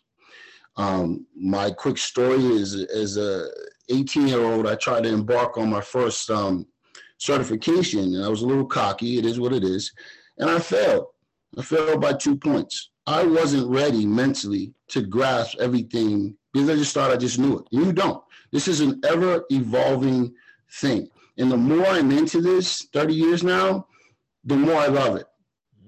[0.76, 3.48] Um, my quick story is as a
[3.88, 6.64] 18 year old, I tried to embark on my first um,
[7.18, 9.18] certification, and I was a little cocky.
[9.18, 9.92] It is what it is,
[10.38, 11.06] and I failed.
[11.58, 12.89] I failed by two points.
[13.06, 17.66] I wasn't ready mentally to grasp everything because I just thought I just knew it.
[17.70, 18.22] You don't.
[18.52, 20.34] This is an ever evolving
[20.72, 21.08] thing.
[21.38, 23.86] And the more I'm into this, 30 years now,
[24.44, 25.26] the more I love it.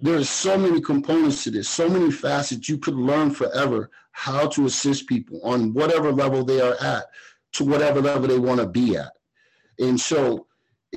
[0.01, 4.48] There are so many components to this, so many facets you could learn forever how
[4.48, 7.05] to assist people on whatever level they are at
[7.53, 9.12] to whatever level they want to be at.
[9.79, 10.46] And so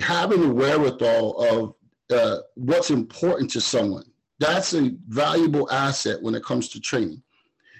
[0.01, 1.75] having the wherewithal of
[2.17, 4.05] uh, what's important to someone,
[4.39, 7.21] that's a valuable asset when it comes to training.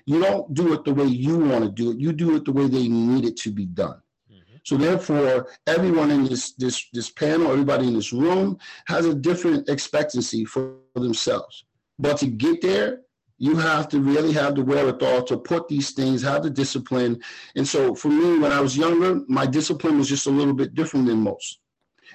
[0.06, 2.00] You don't do it the way you want to do it.
[2.00, 4.02] You do it the way they need it to be done.
[4.32, 4.58] Mm-hmm.
[4.64, 9.68] So therefore, everyone in this this this panel, everybody in this room has a different
[9.68, 11.66] expectancy for themselves.
[11.98, 13.02] But to get there,
[13.38, 17.22] you have to really have the wherewithal to put these things, have the discipline.
[17.56, 20.74] And so for me, when I was younger, my discipline was just a little bit
[20.76, 21.60] different than most.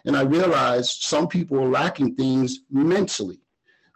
[0.07, 3.41] And I realized some people are lacking things mentally.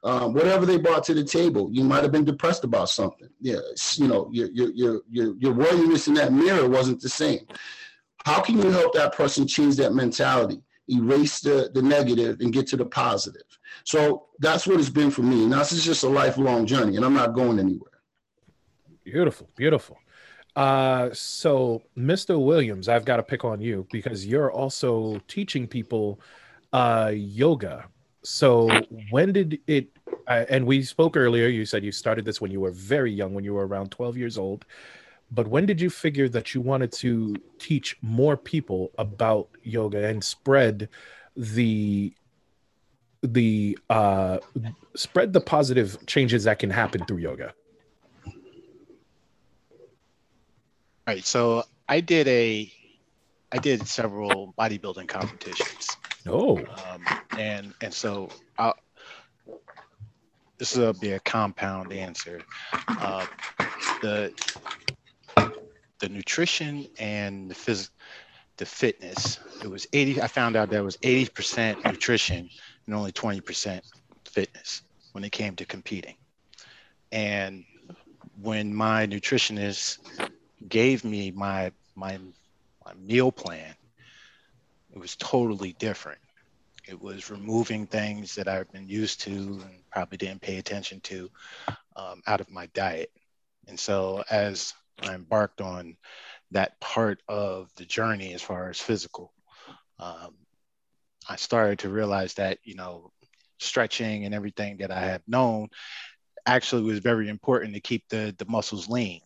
[0.04, 3.28] Um, whatever they brought to the table, you might have been depressed about something.
[3.40, 3.60] Yeah,
[3.96, 7.46] you know, your your your your your worthiness in that mirror wasn't the same.
[8.24, 12.66] How can you help that person change that mentality, erase the, the negative and get
[12.68, 13.42] to the positive?
[13.84, 15.44] So that's what it's been for me.
[15.44, 17.90] And this is just a lifelong journey, and I'm not going anywhere.
[19.04, 19.98] Beautiful, beautiful.
[20.56, 22.42] Uh, so, Mr.
[22.42, 26.20] Williams, I've got to pick on you because you're also teaching people
[26.72, 27.86] uh, yoga.
[28.22, 28.70] So,
[29.10, 29.93] when did it?
[30.26, 31.48] Uh, and we spoke earlier.
[31.48, 34.16] You said you started this when you were very young, when you were around 12
[34.16, 34.64] years old.
[35.30, 40.22] But when did you figure that you wanted to teach more people about yoga and
[40.22, 40.88] spread
[41.36, 42.14] the
[43.22, 44.38] the uh
[44.94, 47.54] spread the positive changes that can happen through yoga?
[51.06, 52.72] All right, so I did a
[53.50, 55.96] I did several bodybuilding competitions.
[56.26, 56.58] Oh.
[56.58, 57.04] Um,
[57.38, 58.74] and and so I'll,
[60.58, 62.40] this will be a compound answer.
[62.88, 63.26] Uh,
[64.02, 64.32] the
[66.00, 67.90] the nutrition and the phys-
[68.56, 69.38] the fitness.
[69.62, 70.20] It was 80.
[70.22, 72.48] I found out that was 80% nutrition
[72.86, 73.80] and only 20%
[74.26, 76.16] fitness when it came to competing.
[77.12, 77.64] And
[78.40, 79.98] when my nutritionist
[80.68, 82.18] gave me my my
[82.84, 83.74] my meal plan,
[84.92, 86.18] it was totally different.
[86.86, 91.30] It was removing things that I've been used to and probably didn't pay attention to
[91.94, 93.10] um, out of my diet.
[93.68, 95.96] And so as I embarked on
[96.50, 99.32] that part of the journey as far as physical.
[99.98, 100.34] Um,
[101.28, 103.12] I started to realize that, you know,
[103.58, 105.68] stretching and everything that I had known
[106.44, 109.20] actually was very important to keep the, the muscles lean.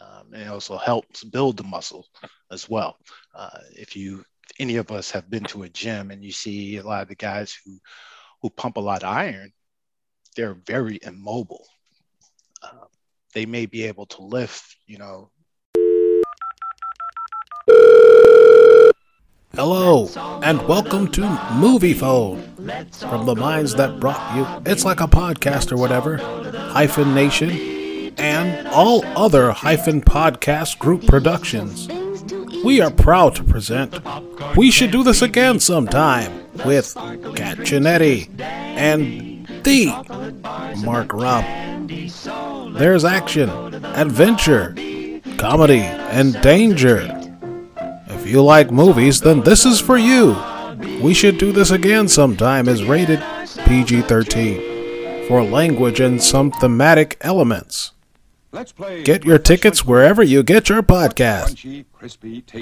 [0.00, 2.06] Um, and it also helps build the muscle
[2.50, 2.98] as well.
[3.34, 4.24] Uh, if you,
[4.58, 7.14] any of us have been to a gym and you see a lot of the
[7.16, 7.78] guys who,
[8.42, 9.52] who pump a lot of iron,
[10.34, 11.66] they're very immobile.
[12.62, 12.86] Uh,
[13.34, 15.30] they may be able to lift, you know,
[19.54, 20.08] Hello,
[20.42, 22.42] and welcome to Movie Phone.
[22.90, 27.50] From the minds that brought you It's Like a Podcast or whatever, Hyphen Nation,
[28.18, 31.86] and all other Hyphen Podcast Group productions.
[32.64, 34.00] We are proud to present
[34.56, 36.32] We Should Do This Again Sometime
[36.64, 39.33] with Chinetti and
[39.64, 39.86] the
[40.84, 41.44] Mark Robb.
[42.78, 43.50] There's action,
[43.84, 44.74] adventure,
[45.38, 47.00] comedy, and danger.
[48.08, 50.36] If you like movies, then this is for you.
[51.02, 53.22] We Should Do This Again Sometime is rated
[53.66, 57.92] PG 13 for language and some thematic elements.
[59.04, 61.84] Get your tickets wherever you get your podcast.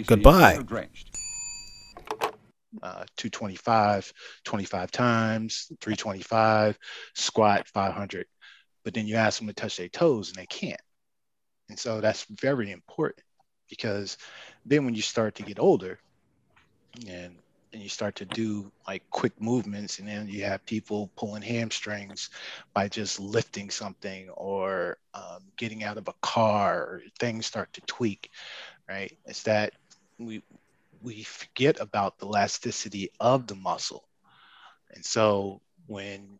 [0.06, 0.58] Goodbye.
[2.82, 4.12] Uh, 225,
[4.44, 6.78] 25 times, 325,
[7.14, 8.26] squat 500.
[8.84, 10.80] But then you ask them to touch their toes and they can't.
[11.68, 13.24] And so that's very important
[13.68, 14.18] because
[14.64, 15.98] then when you start to get older
[17.08, 17.36] and
[17.72, 22.28] and you start to do like quick movements and then you have people pulling hamstrings
[22.74, 28.30] by just lifting something or um, getting out of a car things start to tweak
[28.88, 29.72] right it's that
[30.18, 30.42] we
[31.02, 34.08] we forget about the elasticity of the muscle.
[34.94, 36.38] And so when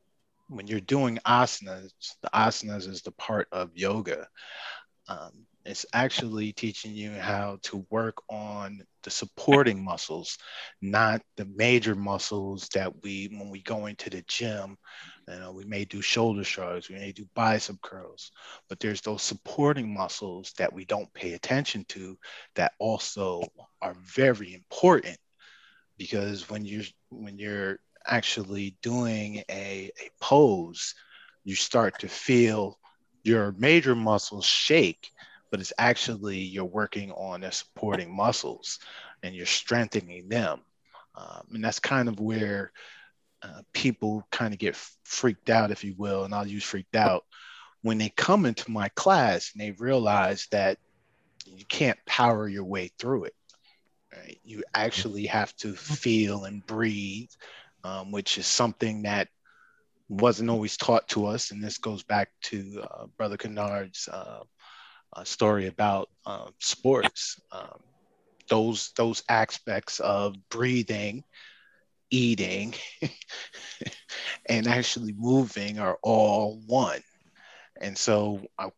[0.48, 4.28] when you're doing asanas the asanas is the part of yoga
[5.08, 10.38] um, it's actually teaching you how to work on the supporting muscles,
[10.80, 14.76] not the major muscles that we, when we go into the gym,
[15.28, 18.32] you know, we may do shoulder shrugs, we may do bicep curls,
[18.68, 22.18] but there's those supporting muscles that we don't pay attention to
[22.54, 23.42] that also
[23.80, 25.16] are very important.
[25.96, 30.94] Because when you're when you're actually doing a, a pose,
[31.44, 32.78] you start to feel
[33.22, 35.12] your major muscles shake
[35.52, 38.78] but it's actually you're working on the supporting muscles
[39.22, 40.62] and you're strengthening them.
[41.14, 42.72] Um, and that's kind of where
[43.42, 47.24] uh, people kind of get freaked out, if you will, and I'll use freaked out
[47.82, 50.78] when they come into my class and they realize that
[51.44, 53.34] you can't power your way through it.
[54.16, 54.40] Right?
[54.44, 57.30] You actually have to feel and breathe,
[57.84, 59.28] um, which is something that
[60.08, 61.50] wasn't always taught to us.
[61.50, 64.40] And this goes back to uh, Brother Kennard's uh,
[65.12, 67.38] uh, story about uh, sports.
[67.52, 67.78] Um,
[68.48, 71.24] those those aspects of breathing,
[72.10, 72.74] eating,
[74.48, 77.00] and actually moving are all one.
[77.80, 78.68] And so I,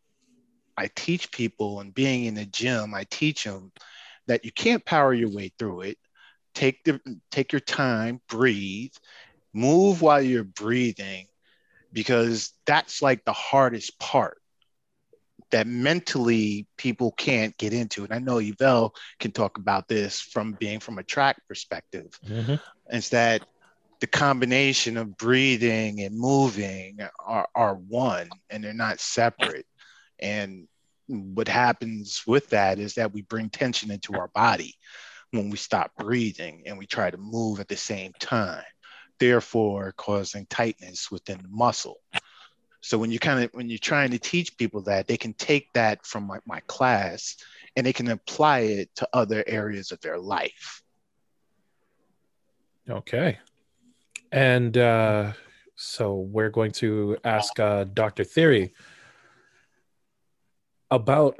[0.77, 3.71] I teach people, and being in the gym, I teach them
[4.27, 5.97] that you can't power your way through it.
[6.53, 6.99] Take the
[7.31, 8.93] take your time, breathe,
[9.53, 11.27] move while you're breathing,
[11.91, 14.39] because that's like the hardest part
[15.51, 18.03] that mentally people can't get into.
[18.03, 22.07] And I know Yvel can talk about this from being from a track perspective.
[22.25, 22.55] Mm-hmm.
[22.89, 23.45] It's that
[23.99, 29.65] the combination of breathing and moving are, are one and they're not separate.
[30.19, 30.67] And
[31.07, 34.75] what happens with that is that we bring tension into our body
[35.31, 38.63] when we stop breathing and we try to move at the same time,
[39.19, 41.97] therefore causing tightness within the muscle.
[42.85, 45.73] So when you kind of when you're trying to teach people that, they can take
[45.73, 47.35] that from my, my class
[47.75, 50.83] and they can apply it to other areas of their life.
[52.87, 53.39] Okay.
[54.31, 55.31] And uh,
[55.75, 58.23] so we're going to ask uh, Dr.
[58.23, 58.71] Theory
[60.91, 61.39] about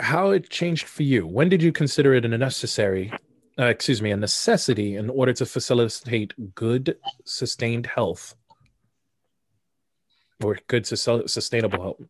[0.00, 1.24] how it changed for you.
[1.24, 3.12] When did you consider it a necessary,
[3.56, 8.34] uh, excuse me, a necessity in order to facilitate good, sustained health?
[10.42, 12.02] Or good sustainable health?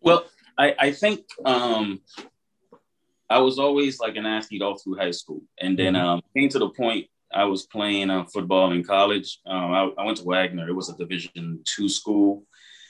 [0.00, 0.26] Well,
[0.58, 2.00] I, I think um,
[3.28, 6.06] I was always like an athlete all through high school, and then mm-hmm.
[6.06, 9.40] um, came to the point I was playing uh, football in college.
[9.46, 10.68] Um, I, I, went to Wagner.
[10.68, 12.44] It was a Division two school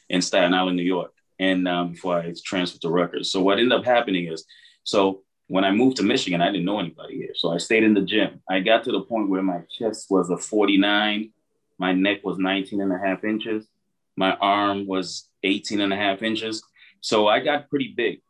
[0.08, 3.30] in Staten Island, New York, and um, before I transferred to Rutgers.
[3.30, 4.44] So what ended up happening is,
[4.84, 7.94] so when I moved to Michigan, I didn't know anybody here, so I stayed in
[7.94, 8.42] the gym.
[8.48, 11.30] I got to the point where my chest was a 49,
[11.78, 13.66] my neck was 19 and a half inches,
[14.16, 16.62] my arm was 18 and a half inches.
[17.00, 18.20] So I got pretty big,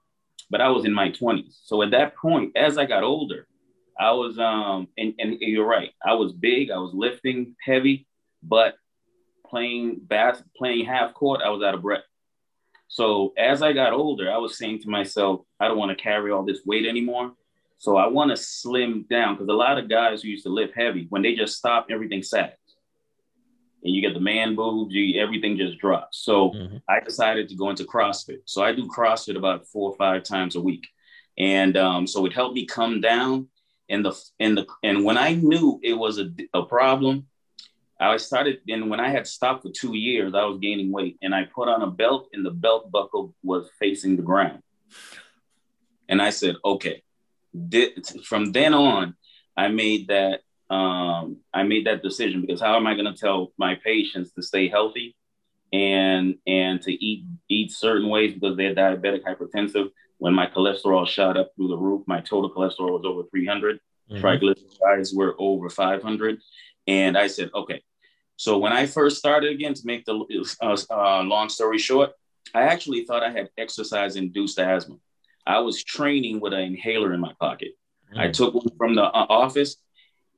[0.51, 1.59] but I was in my 20s.
[1.65, 3.47] So at that point, as I got older,
[3.99, 8.07] I was, um, and, and you're right, I was big, I was lifting heavy,
[8.43, 8.75] but
[9.47, 12.03] playing bass, playing half court, I was out of breath.
[12.89, 16.31] So as I got older, I was saying to myself, I don't want to carry
[16.31, 17.33] all this weight anymore.
[17.79, 20.75] So I want to slim down because a lot of guys who used to lift
[20.77, 22.55] heavy, when they just stop, everything sags.
[23.87, 26.19] And you get the man boobs, you, everything just drops.
[26.19, 26.83] So Mhm.
[26.89, 28.41] I decided to go into CrossFit.
[28.45, 30.89] So I do CrossFit about four or five times a week.
[31.39, 33.49] And um, so it helped me come down.
[33.89, 37.29] And the and the and when I knew it was a, a problem,
[38.01, 41.33] I started, and when I had stopped for two years, I was gaining weight, and
[41.33, 44.63] I put on a belt, and the belt buckle was facing the ground.
[46.09, 47.03] And I said, okay.
[47.71, 49.15] Thi- From then on,
[49.57, 53.53] I made that um, I made that decision because how am I going to tell
[53.59, 55.17] my patients to stay healthy
[55.73, 59.91] and and to eat eat certain ways because they're diabetic hypertensive?
[60.19, 63.79] When my cholesterol shot up through the roof, my total cholesterol was over 300
[64.11, 64.23] Mhm.
[64.23, 66.39] triglycerides were over 500
[66.87, 67.83] and i said okay
[68.37, 70.15] so when i first started again to make the
[70.63, 72.13] uh, uh, long story short
[72.55, 74.95] i actually thought i had exercise induced asthma
[75.45, 77.73] i was training with an inhaler in my pocket
[78.17, 78.33] i Mm.
[78.33, 79.77] took one from the uh, office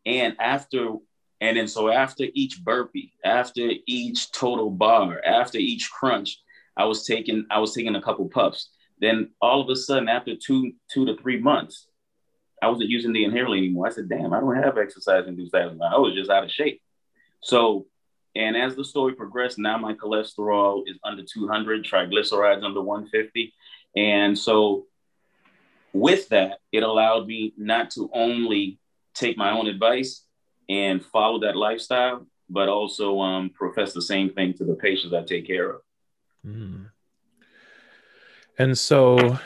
[0.07, 0.97] and after
[1.41, 6.41] and then so after each burpee after each total bar after each crunch
[6.77, 8.71] i was taking i was taking a couple puffs
[9.01, 11.89] then all of a sudden after two two to three months
[12.63, 13.87] I wasn't using the inhaler anymore.
[13.87, 15.91] I said, damn, I don't have exercise induced asthma.
[15.93, 16.81] I was just out of shape.
[17.43, 17.87] So,
[18.35, 23.55] and as the story progressed, now my cholesterol is under 200, triglycerides under 150.
[23.97, 24.87] And so,
[25.93, 28.79] with that, it allowed me not to only
[29.19, 30.25] take my own advice
[30.69, 35.23] and follow that lifestyle, but also um, profess the same thing to the patients I
[35.23, 35.81] take care of.
[36.47, 36.91] Mm.
[38.59, 39.39] And so,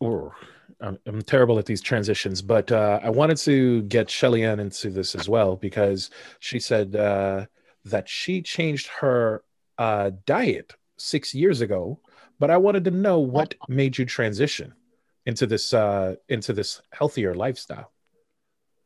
[0.00, 0.34] or
[0.80, 4.90] I'm, I'm terrible at these transitions, but uh, I wanted to get Shelly Ann into
[4.90, 7.46] this as well because she said uh,
[7.84, 9.42] that she changed her
[9.78, 11.98] uh, diet six years ago.
[12.38, 14.74] But I wanted to know what made you transition
[15.26, 17.92] into this uh, into this healthier lifestyle.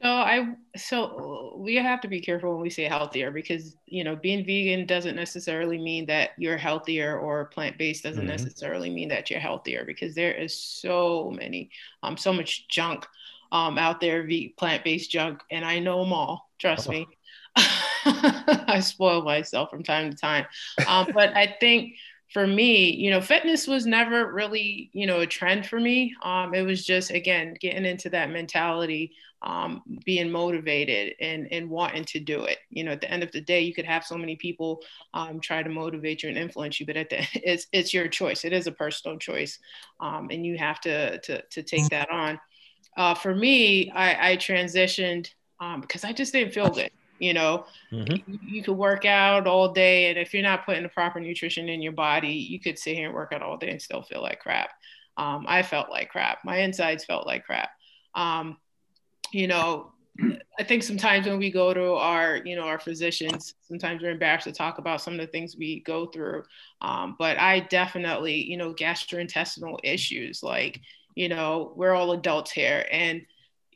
[0.07, 4.15] So I so we have to be careful when we say healthier because you know
[4.15, 8.27] being vegan doesn't necessarily mean that you're healthier or plant based doesn't Mhm.
[8.27, 11.71] necessarily mean that you're healthier because there is so many
[12.05, 13.05] um so much junk
[13.51, 16.93] um out there ve- plant based junk and I know them all trust Oh.
[16.93, 17.09] me
[17.57, 20.47] I spoil myself from time to time
[20.87, 21.95] um but I think
[22.33, 26.14] for me, you know, fitness was never really, you know, a trend for me.
[26.24, 29.12] Um, it was just again getting into that mentality,
[29.43, 32.59] um, being motivated and and wanting to do it.
[32.70, 34.83] You know, at the end of the day, you could have so many people
[35.14, 38.45] um, try to motivate you and influence you, but at the it's it's your choice.
[38.45, 39.59] It is a personal choice,
[40.01, 42.41] um, and you have to to to take that on.
[42.97, 45.29] Uh, for me, I, I transitioned
[45.61, 46.91] um, because I just didn't feel good.
[47.19, 48.23] You know, Mhm.
[48.27, 51.69] you, you could work out all day, and if you're not putting the proper nutrition
[51.69, 54.23] in your body, you could sit here and work out all day and still feel
[54.23, 54.71] like crap.
[55.17, 56.45] Um, I felt like crap.
[56.45, 57.71] My insides felt like crap.
[58.14, 58.59] Um,
[59.33, 59.93] you know,
[60.59, 64.45] I think sometimes when we go to our, you know, our physicians, sometimes we're embarrassed
[64.45, 66.45] to talk about some of the things we go through.
[66.81, 70.43] Um, but I definitely, you know, gastrointestinal issues.
[70.43, 70.81] Like,
[71.14, 73.27] you know, we're all adults here, and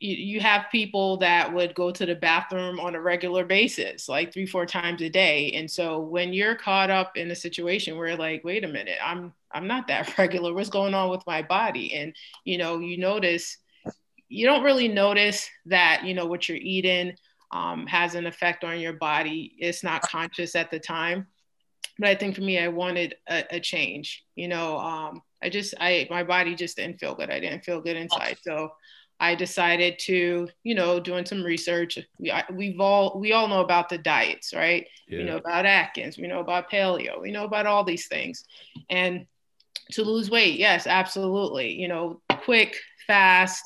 [0.01, 4.47] you, have people that would go to the bathroom on a regular basis, like three,
[4.47, 5.51] four times a day.
[5.51, 9.33] And so when you're caught up in a situation where like, wait a minute, I'm
[9.51, 10.53] I'm not that regular.
[10.53, 11.93] What's going on with my body?
[11.93, 13.57] And you know, you notice
[14.27, 17.13] you don't really notice that you know what you're eating
[17.51, 19.53] um, has an effect on your body.
[19.59, 21.27] It's not conscious at the time.
[21.99, 24.23] But I think for me, I wanted a, a change.
[24.35, 27.29] You know, um, I just I my body just didn't feel good.
[27.29, 28.37] I didn't feel good inside.
[28.41, 28.71] So
[29.21, 31.99] I decided to, you know, doing some research.
[32.17, 34.87] We, I, we've all we all know about the diets, right?
[35.09, 36.17] We know about Atkins.
[36.17, 37.21] We know about paleo.
[37.21, 38.43] We know about all these things,
[38.89, 39.27] and
[39.91, 41.73] to lose weight, yes, absolutely.
[41.73, 43.63] You know, quick, fast.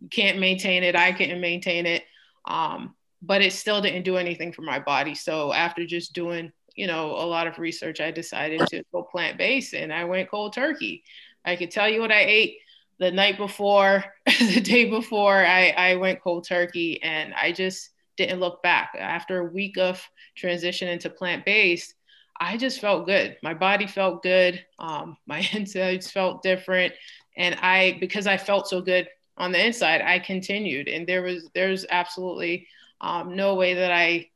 [0.00, 0.94] You can't maintain it.
[0.94, 2.04] I couldn't maintain it,
[2.44, 5.16] um, but it still didn't do anything for my body.
[5.16, 9.36] So after just doing, you know, a lot of research, I decided to go plant
[9.36, 11.02] based, and I went cold turkey.
[11.44, 12.58] I could tell you what I ate
[12.98, 18.40] the night before, the day before I, I went cold turkey, and I just didn't
[18.40, 18.94] look back.
[18.98, 20.02] After a week of
[20.34, 21.94] transition into plant based,
[22.38, 23.36] I just felt good.
[23.42, 24.64] My body felt good.
[24.78, 26.94] Um, my insides felt different,
[27.36, 31.48] and I because I felt so good on the inside, I continued, and there was
[31.54, 32.66] there's absolutely
[33.00, 34.28] um, no way that I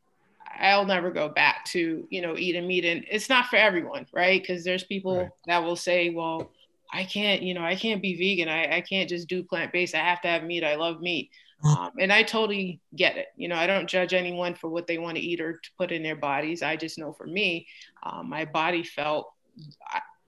[0.59, 4.41] I'll never go back to you know eating meat, and it's not for everyone, right?
[4.41, 5.31] Because there's people Right.
[5.47, 6.51] that will say, well.
[6.93, 8.49] I can't, you know, I can't be vegan.
[8.49, 9.95] I, I can't just do plant based.
[9.95, 10.65] I have to have meat.
[10.65, 11.31] I love meat.
[11.63, 13.27] Um, and I totally get it.
[13.37, 15.93] You know, I don't judge anyone for what they want to eat or to put
[15.93, 16.63] in their bodies.
[16.63, 17.67] I just know for me,
[18.03, 19.33] um, my body felt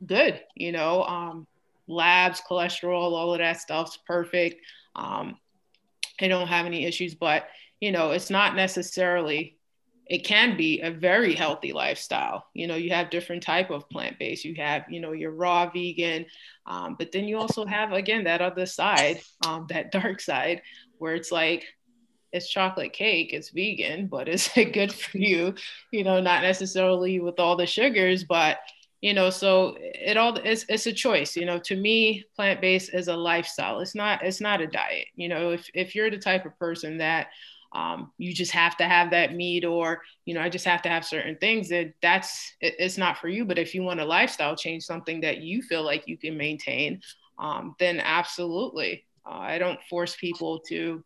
[0.05, 0.41] good.
[0.55, 1.47] You know, um,
[1.87, 4.61] labs, cholesterol, all of that stuff's perfect.
[4.95, 5.39] Um,
[6.21, 7.49] I don't have any issues, but
[7.81, 9.57] you know, it's not necessarily
[10.07, 12.47] it can be a very healthy lifestyle.
[12.55, 14.45] You know you have different type of plant-based.
[14.45, 16.27] You have you know your raw vegan
[16.67, 20.63] um, but then you also have again that other side um, that dark side
[20.99, 21.65] where it's like
[22.33, 25.55] it's chocolate cake it's vegan but is it good for you.
[25.91, 28.59] You know not necessarily with all the sugars but
[29.01, 31.37] you know so it all it's, it's a choice.
[31.37, 33.81] You know to me plant-based is a lifestyle.
[33.81, 35.09] It's not it's not a diet.
[35.17, 37.29] You know if, if you're the type of person that
[37.75, 40.89] um, you just have to have that meat or you know i just have to
[40.89, 43.45] have certain things that that's it, it's not for you.
[43.45, 47.01] But if you want a lifestyle change something that you feel like you can maintain
[47.39, 49.05] um, then absolutely.
[49.25, 51.03] Uh, i don't force people to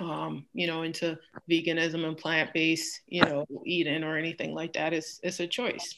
[0.00, 1.18] um, you know into
[1.50, 4.92] veganism and plant-based you know eating or anything like that.
[4.92, 5.94] It's, it's a choice.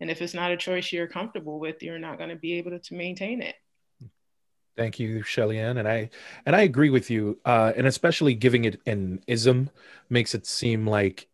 [0.00, 2.72] And if it's not a choice you're comfortable with you're not going to be able
[2.72, 3.54] to, to maintain it
[4.76, 5.78] Thank you, Shelly Ann.
[5.78, 6.10] And I
[6.46, 7.38] and I agree with you.
[7.44, 9.70] Uh, and especially giving it an ism
[10.08, 11.28] makes it seem like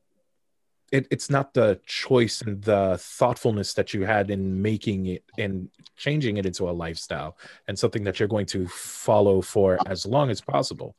[0.91, 5.69] it, it's not the choice and the thoughtfulness that you had in making it and
[5.97, 7.37] changing it into a lifestyle
[7.67, 10.97] and something that you're going to follow for as long as possible.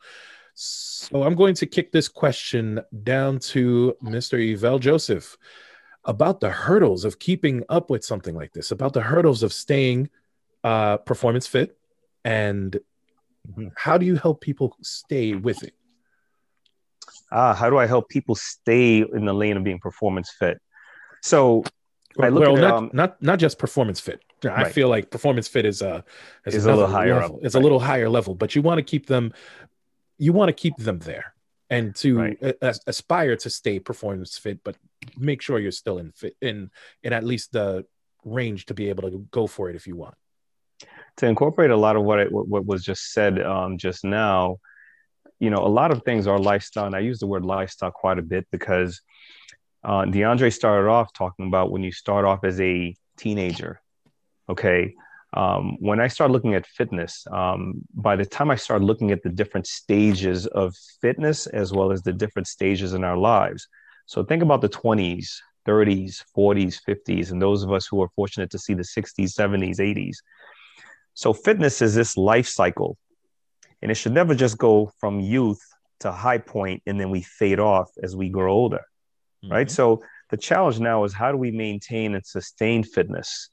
[0.54, 4.54] So I'm going to kick this question down to Mr.
[4.54, 5.38] Yvel Joseph
[6.06, 10.10] about the hurdles of keeping up with something like this, about the hurdles of staying
[10.64, 11.79] uh, performance fit
[12.24, 12.80] and
[13.48, 13.68] mm-hmm.
[13.76, 15.74] how do you help people stay with it
[17.32, 20.60] ah how do i help people stay in the lane of being performance fit
[21.22, 21.64] so
[22.18, 24.74] well, well at, not, um, not not just performance fit i right.
[24.74, 26.04] feel like performance fit is a
[26.46, 27.40] is, is a little higher level.
[27.44, 27.62] it's right.
[27.62, 29.34] a little higher level but you want to keep them
[30.18, 31.34] you want to keep them there
[31.70, 32.56] and to right.
[32.88, 34.76] aspire to stay performance fit but
[35.18, 36.70] make sure you're still in fit in
[37.04, 37.86] in at least the
[38.26, 40.16] range to be able to go for it if you want
[41.20, 44.58] to incorporate a lot of what, what, what was just said um, just now,
[45.40, 46.86] you know, a lot of things are lifestyle.
[46.86, 49.02] And I use the word lifestyle quite a bit because
[49.84, 53.82] uh, DeAndre started off talking about when you start off as a teenager.
[54.48, 54.96] Okay.
[55.34, 59.22] Um, when I started looking at fitness, um, by the time I started looking at
[59.22, 63.68] the different stages of fitness as well as the different stages in our lives.
[64.06, 65.36] So think about the 20s,
[65.68, 69.78] 30s, 40s, 50s, and those of us who are fortunate to see the 60s, 70s,
[69.78, 70.18] 80s.
[71.20, 72.98] So fitness is this life cycle,
[73.82, 75.60] and it should never just go from youth
[76.00, 78.86] to high point and then we fade off as we grow older,
[79.44, 79.52] mm-hmm.
[79.52, 79.70] right?
[79.70, 83.50] So the challenge now is how do we maintain and sustain fitness?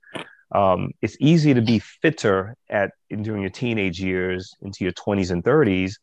[0.55, 5.43] Um, it's easy to be fitter at during your teenage years into your 20s and
[5.43, 5.95] 30s,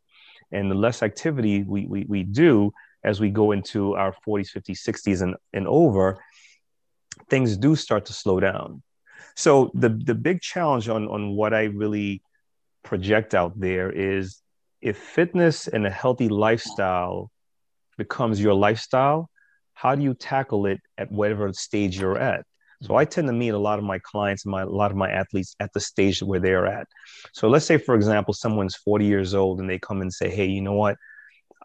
[0.52, 2.74] and the less activity we, we, we do
[3.06, 6.22] as we go into our 40s, 50s, 60s, and, and over,
[7.30, 8.84] things do start to slow down.
[9.36, 12.22] So the the big challenge on on what I really
[12.84, 14.42] project out there is
[14.82, 17.32] if fitness and a healthy lifestyle
[17.98, 19.30] becomes your lifestyle,
[19.74, 22.46] how do you tackle it at whatever stage you're at?
[22.82, 24.98] So I tend to meet a lot of my clients and my, a lot of
[24.98, 26.86] my athletes at the stage where they're at.
[27.32, 30.48] So let's say, for example, someone's 40 years old and they come and say, "Hey,
[30.48, 30.98] you know what?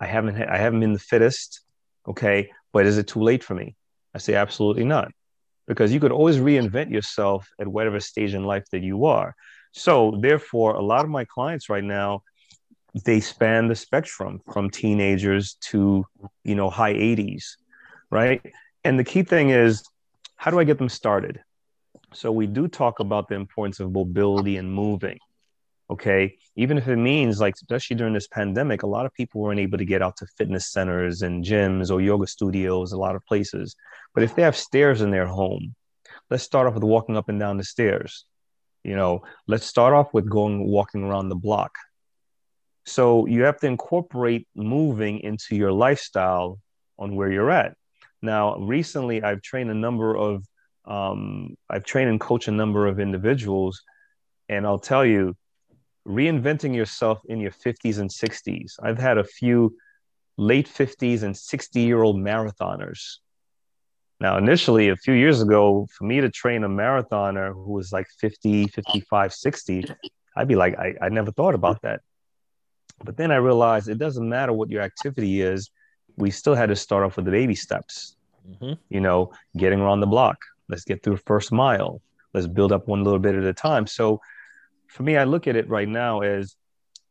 [0.00, 1.60] I haven't I haven't been the fittest,
[2.06, 3.74] okay, but is it too late for me?"
[4.14, 5.10] I say, "Absolutely not
[5.68, 9.36] because you could always reinvent yourself at whatever stage in life that you are.
[9.72, 12.22] So, therefore, a lot of my clients right now,
[13.04, 16.06] they span the spectrum from teenagers to,
[16.42, 17.44] you know, high 80s,
[18.10, 18.40] right?
[18.82, 19.84] And the key thing is,
[20.36, 21.40] how do I get them started?
[22.14, 25.18] So, we do talk about the importance of mobility and moving
[25.90, 26.36] okay?
[26.56, 29.78] Even if it means like especially during this pandemic a lot of people weren't able
[29.78, 33.76] to get out to fitness centers and gyms or yoga studios a lot of places.
[34.14, 35.74] But if they have stairs in their home
[36.30, 38.24] let's start off with walking up and down the stairs.
[38.84, 41.74] You know let's start off with going walking around the block.
[42.86, 46.58] So you have to incorporate moving into your lifestyle
[46.98, 47.76] on where you're at.
[48.22, 50.44] Now recently i've trained a number of
[50.84, 53.82] um, i've trained and coached a number of individuals
[54.48, 55.36] and i'll tell you
[56.08, 58.74] reinventing yourself in your 50s and 60s.
[58.82, 59.76] I've had a few
[60.36, 63.18] late 50s and 60 year old marathoners.
[64.20, 68.06] Now, initially, a few years ago, for me to train a marathoner who was like
[68.18, 69.84] 50, 55, 60,
[70.36, 72.00] I'd be like, I, I never thought about that.
[73.04, 75.70] But then I realized it doesn't matter what your activity is,
[76.16, 78.16] we still had to start off with the baby steps.
[78.48, 78.72] Mm-hmm.
[78.88, 80.38] You know, getting around the block.
[80.68, 82.00] Let's get through the first mile.
[82.34, 83.86] Let's build up one little bit at a time.
[83.86, 84.20] So
[84.88, 86.56] for me, I look at it right now as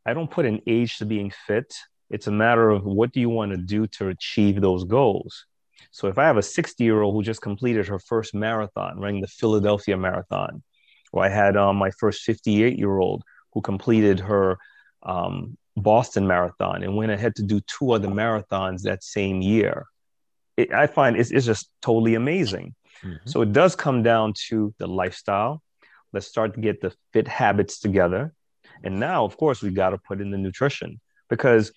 [0.06, 1.74] I don't put an age to being fit.
[2.10, 5.46] It's a matter of what do you want to do to achieve those goals.
[5.92, 9.22] So if I have a 60 year old who just completed her first marathon, running
[9.22, 10.64] the Philadelphia Marathon,
[11.12, 13.24] Or I had um, my first 58 year old
[13.54, 14.58] who completed her
[15.04, 19.86] um, Boston Marathon and went ahead to do two other marathons that same year.
[20.58, 22.76] It, I find it's, it's just totally amazing.
[23.04, 23.30] Mm-hmm.
[23.30, 25.62] So it does come down to the lifestyle.
[26.18, 28.34] Let's start to get the fit habits together.
[28.84, 31.00] And now, of course, we got to put in the nutrition
[31.30, 31.72] because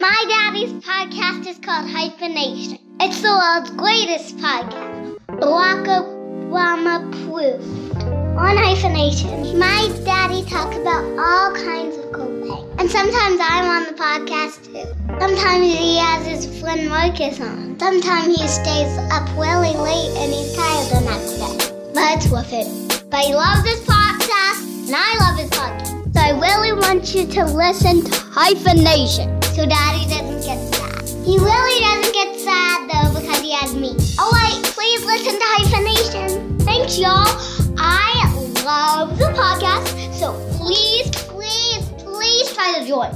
[0.00, 2.78] my daddy's podcast is called Hyphenation.
[3.00, 5.18] It's the world's greatest podcast.
[5.28, 8.02] Barack Obama approved.
[8.38, 12.80] On Hyphenation, my daddy talks about all kinds of cool things.
[12.80, 14.88] And sometimes I'm on the podcast too.
[15.20, 17.78] Sometimes he has his friend Marcus on.
[17.78, 21.92] Sometimes he stays up really late and he's tired the next day.
[21.92, 22.81] But it's worth it.
[23.12, 26.14] But he loves this podcast and I love his podcast.
[26.14, 31.06] So I really want you to listen to Hyphenation so daddy doesn't get sad.
[31.22, 33.94] He really doesn't get sad though because he has me.
[34.18, 36.58] Oh wait, please listen to Hyphenation.
[36.60, 37.28] Thanks y'all.
[37.76, 38.32] I
[38.64, 43.12] love the podcast, so please, please, please try to join.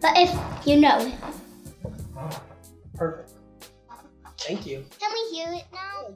[0.00, 1.18] But if you know him.
[2.94, 3.32] Perfect.
[4.38, 4.82] Thank you.
[4.98, 6.14] Can we hear it now?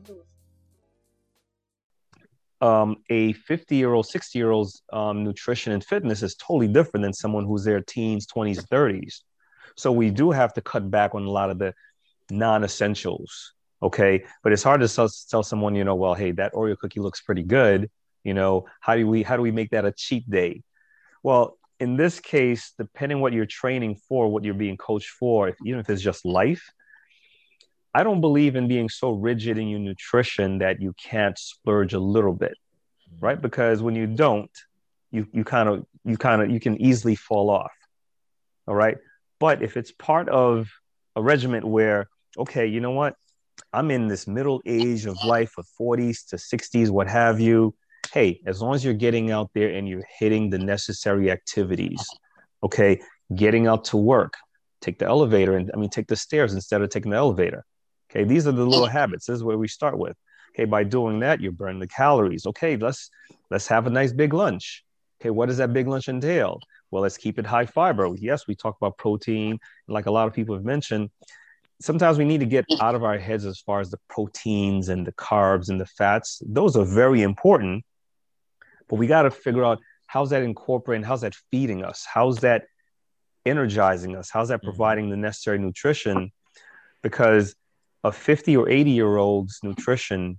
[2.60, 7.02] Um, a 50 year old, 60 year old's um, nutrition and fitness is totally different
[7.02, 9.20] than someone who's their teens, 20s, 30s.
[9.76, 11.74] So we do have to cut back on a lot of the
[12.30, 13.52] non essentials.
[13.82, 14.24] Okay.
[14.42, 17.20] But it's hard to tell, tell someone, you know, well, hey, that Oreo cookie looks
[17.20, 17.90] pretty good.
[18.24, 20.62] You know, how do we how do we make that a cheat day?
[21.22, 25.56] Well, in this case, depending what you're training for, what you're being coached for, if,
[25.64, 26.68] even if it's just life,
[27.94, 31.98] I don't believe in being so rigid in your nutrition that you can't splurge a
[31.98, 32.54] little bit,
[33.20, 33.40] right?
[33.40, 34.50] Because when you don't,
[35.10, 37.72] you you kind of you kind of you can easily fall off.
[38.66, 38.98] All right.
[39.40, 40.68] But if it's part of
[41.16, 43.14] a regiment where, okay, you know what?
[43.72, 47.74] I'm in this middle age of life of 40s to 60s, what have you.
[48.12, 52.04] Hey, as long as you're getting out there and you're hitting the necessary activities,
[52.62, 53.00] okay,
[53.34, 54.34] getting out to work,
[54.80, 57.64] take the elevator and I mean, take the stairs instead of taking the elevator
[58.10, 59.26] Okay, these are the little habits.
[59.26, 60.16] This is where we start with.
[60.54, 62.46] Okay, by doing that, you burn the calories.
[62.46, 63.10] Okay, let's
[63.50, 64.84] let's have a nice big lunch.
[65.20, 66.60] Okay, what does that big lunch entail?
[66.90, 68.08] Well, let's keep it high fiber.
[68.16, 71.10] Yes, we talk about protein, like a lot of people have mentioned.
[71.80, 75.06] Sometimes we need to get out of our heads as far as the proteins and
[75.06, 76.42] the carbs and the fats.
[76.44, 77.84] Those are very important,
[78.88, 82.64] but we got to figure out how's that incorporating, how's that feeding us, how's that
[83.44, 84.70] energizing us, how's that mm-hmm.
[84.70, 86.32] providing the necessary nutrition,
[87.02, 87.54] because
[88.04, 90.38] a 50 or 80 year old's nutrition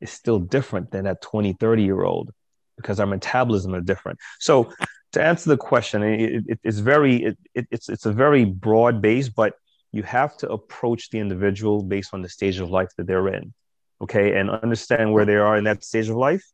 [0.00, 2.30] is still different than that 20 30 year old
[2.76, 4.18] because our metabolism are different.
[4.38, 4.72] So
[5.12, 9.28] to answer the question it, it, it's very it, it's it's a very broad base
[9.28, 9.54] but
[9.90, 13.54] you have to approach the individual based on the stage of life that they're in
[14.00, 14.38] okay?
[14.38, 16.44] And understand where they are in that stage of life.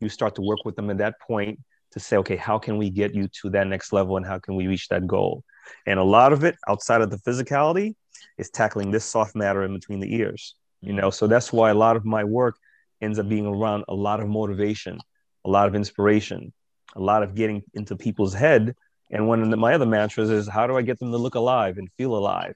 [0.00, 1.60] You start to work with them at that point
[1.92, 4.54] to say okay how can we get you to that next level and how can
[4.54, 5.44] we reach that goal?
[5.86, 7.94] And a lot of it outside of the physicality
[8.38, 11.08] is tackling this soft matter in between the ears you know?
[11.08, 11.14] Mm.
[11.14, 12.56] So that's why a lot of my work
[13.00, 14.98] ends up being around a lot of motivation
[15.44, 16.52] a lot of inspiration
[16.96, 18.74] a lot of getting into people's head.
[19.12, 21.34] And one of the, my other mantras is how do i get them to look
[21.34, 22.54] alive and feel alive?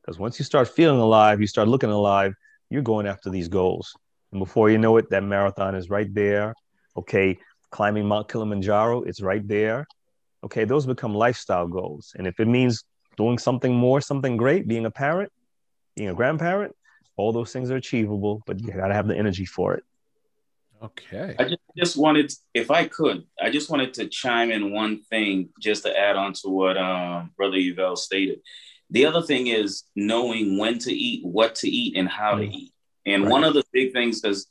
[0.00, 2.34] Because once you start feeling alive you start looking alive
[2.70, 3.94] you're going after these goals.
[4.32, 6.54] And before you know it that marathon is right there.
[6.96, 7.38] Okay
[7.70, 9.86] climbing mount kilimanjaro it's right there.
[10.42, 12.12] Okay those become lifestyle goals.
[12.16, 12.82] And if it means
[13.16, 15.32] doing something more, something great, being a parent,
[15.94, 16.74] being a grandparent,
[17.16, 19.84] all those things are achievable, but you got to have the energy for it.
[20.82, 21.34] Okay.
[21.38, 25.48] I just, just wanted, if I could, I just wanted to chime in one thing
[25.58, 28.40] just to add on to what um, Brother Yvel stated.
[28.90, 32.50] The other thing is knowing when to eat, what to eat, and how mm-hmm.
[32.50, 32.72] to eat.
[33.06, 33.32] And right.
[33.32, 34.46] one of the big things, because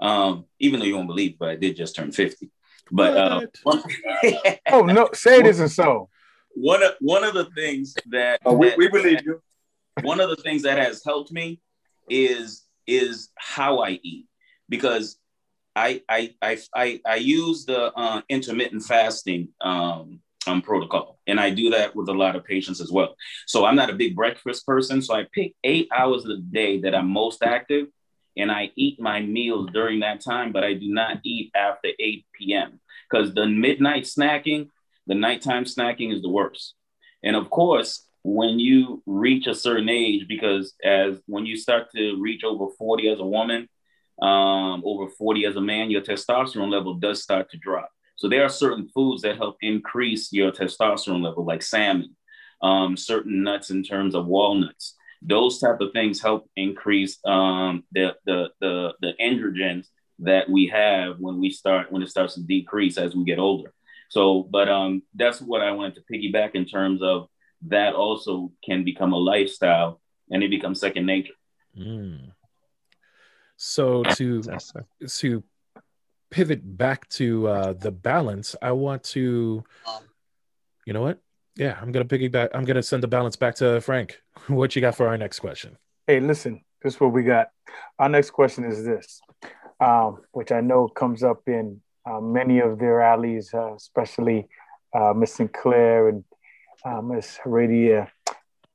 [0.00, 2.50] um, even though you won't believe, but I did just turn 50.
[2.90, 3.40] But uh,
[4.70, 6.08] oh no, say it isn't so
[6.56, 9.40] one of one of the things that, oh, we, that, we believe you.
[10.02, 11.60] One of the things that has helped me
[12.08, 14.26] is is how I eat
[14.68, 15.18] because
[15.74, 21.50] I I I I, I use the uh, intermittent fasting um, um, protocol, and I
[21.50, 23.16] do that with a lot of patients as well.
[23.46, 26.80] So I'm not a big breakfast person, so I pick eight hours of the day
[26.80, 27.88] that I'm most active,
[28.36, 32.24] and I eat my meals during that time, but I do not eat after 8
[32.32, 32.80] p.m.
[33.10, 34.68] because the midnight snacking
[35.06, 36.74] the nighttime snacking is the worst.
[37.22, 42.20] And of course, when you reach a certain age, because as when you start to
[42.20, 43.68] reach over 40 as a woman,
[44.20, 47.90] um, over 40 as a man, your testosterone level does start to drop.
[48.16, 52.16] So there are certain foods that help increase your testosterone level, like salmon,
[52.62, 54.96] um, certain nuts in terms of walnuts.
[55.22, 59.86] Those type of things help increase um, the, the, the, the androgens
[60.20, 63.72] that we have when we start when it starts to decrease as we get older.
[64.08, 67.28] So, but um, that's what I wanted to piggyback in terms of
[67.68, 70.00] that also can become a lifestyle
[70.30, 71.34] and it becomes second nature.
[71.78, 72.32] Mm.
[73.56, 74.42] So to
[75.08, 75.44] to
[76.30, 79.64] pivot back to uh, the balance, I want to,
[80.86, 81.20] you know what?
[81.56, 82.50] Yeah, I'm gonna piggyback.
[82.54, 84.20] I'm gonna send the balance back to Frank.
[84.48, 85.78] what you got for our next question?
[86.06, 87.48] Hey, listen, this is what we got.
[87.98, 89.20] Our next question is this,
[89.80, 94.48] um, which I know comes up in uh, many of their allies, uh, especially
[94.94, 96.24] uh, Miss Sinclair and
[96.84, 98.10] uh, Miss Heredia,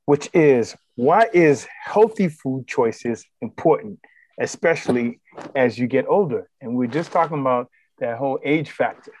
[0.04, 3.98] which is why is healthy food choices important,
[4.38, 5.20] especially
[5.56, 6.48] as you get older?
[6.60, 9.12] And we're just talking about that whole age factor.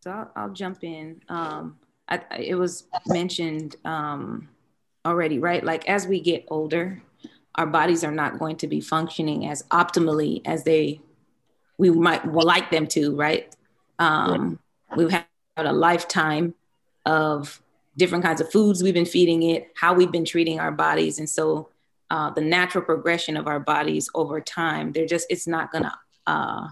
[0.00, 1.20] So I'll, I'll jump in.
[1.28, 1.78] Um,
[2.08, 4.48] I, it was mentioned um,
[5.06, 5.64] already, right?
[5.64, 7.02] Like as we get older,
[7.54, 11.00] our bodies are not going to be functioning as optimally as they
[11.80, 13.54] we might would like them to, right?
[13.98, 14.58] Um,
[14.96, 15.24] We've had
[15.56, 16.54] a lifetime
[17.06, 17.62] of
[17.96, 21.28] different kinds of foods we've been feeding it, how we've been treating our bodies, and
[21.28, 21.70] so
[22.10, 26.68] uh, the natural progression of our bodies over time, they're just it's not gonna uh,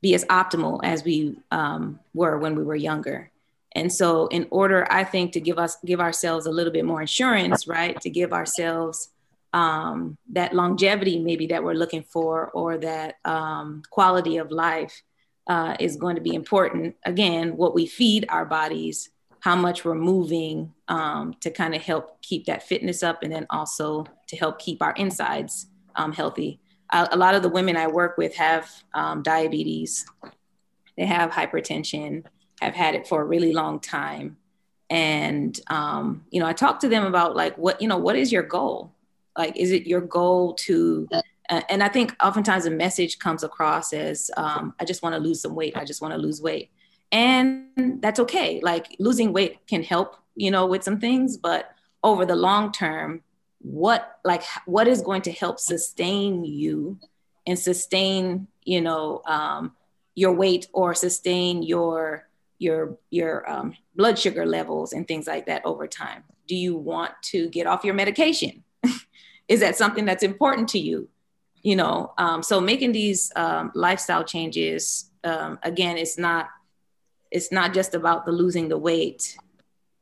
[0.00, 3.30] be as optimal as we um, were when we were younger.
[3.72, 7.02] And so, in order, I think, to give us give ourselves a little bit more
[7.02, 9.10] insurance, right, to give ourselves
[9.52, 15.02] um, that longevity maybe that we're looking for, or that um, quality of life,
[15.46, 16.96] uh, is going to be important.
[17.04, 22.20] Again, what we feed our bodies, how much we're moving um, to kind of help
[22.22, 26.60] keep that fitness up, and then also to help keep our insides um, healthy.
[26.92, 30.06] A, a, lot of the women I work with have um, diabetes,
[30.96, 32.24] they have hypertension
[32.60, 34.36] have had it for a really long time
[34.90, 38.32] and um, you know i talk to them about like what you know what is
[38.32, 38.92] your goal
[39.38, 41.22] like is it your goal to uh,
[41.70, 45.40] and i think oftentimes a message comes across as um, i just want to lose
[45.40, 46.70] some weight i just want to lose weight.
[47.10, 48.60] And that's okay.
[48.62, 51.72] Like losing weight can help you know with some things but
[52.04, 53.22] over the long term
[53.60, 56.96] what like what is going to help sustain you
[57.44, 59.72] and sustain you know um,
[60.14, 62.28] your weight or sustain your
[62.58, 66.22] your your um, blood sugar levels and things like that over time?
[66.46, 68.62] Do you want to get off your medication
[69.48, 71.08] is that something that's important to you
[71.62, 76.48] you know um, so making these um, lifestyle changes um, again it's not
[77.30, 79.36] it's not just about the losing the weight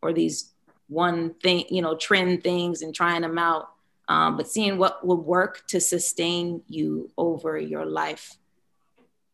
[0.02, 0.52] or these
[0.88, 3.70] one thing you know trend things and trying them out
[4.08, 8.36] um, but seeing what will work to sustain you over your life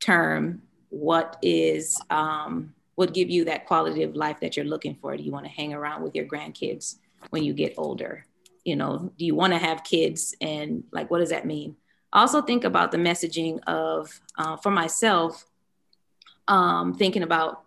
[0.01, 5.17] term what is um, would give you that quality of life that you're looking for?
[5.17, 6.97] Do you want to hang around with your grandkids
[7.31, 8.27] when you get older?
[8.65, 10.35] You know, do you want to have kids?
[10.41, 11.77] And like, what does that mean?
[12.13, 15.47] Also, think about the messaging of, uh, for myself,
[16.47, 17.63] um, thinking about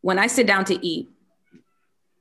[0.00, 1.08] when I sit down to eat,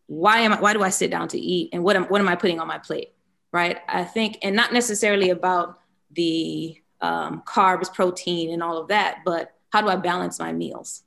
[0.06, 2.30] why am I, why do I sit down to eat and what am, what am
[2.30, 3.14] I putting on my plate?
[3.52, 3.80] Right.
[3.88, 5.80] I think, and not necessarily about
[6.12, 11.04] the um, carbs, protein, and all of that, but how do I balance my meals?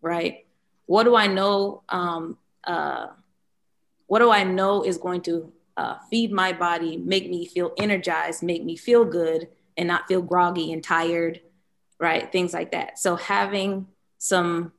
[0.00, 0.46] right?
[0.86, 1.82] What do I know?
[1.88, 3.08] Um, uh,
[4.06, 8.42] what do I know is going to uh, feed my body, make me feel energized,
[8.42, 11.40] make me feel good, and not feel groggy and tired,
[11.98, 12.30] right?
[12.30, 12.98] Things like that.
[12.98, 13.86] So having
[14.18, 14.72] some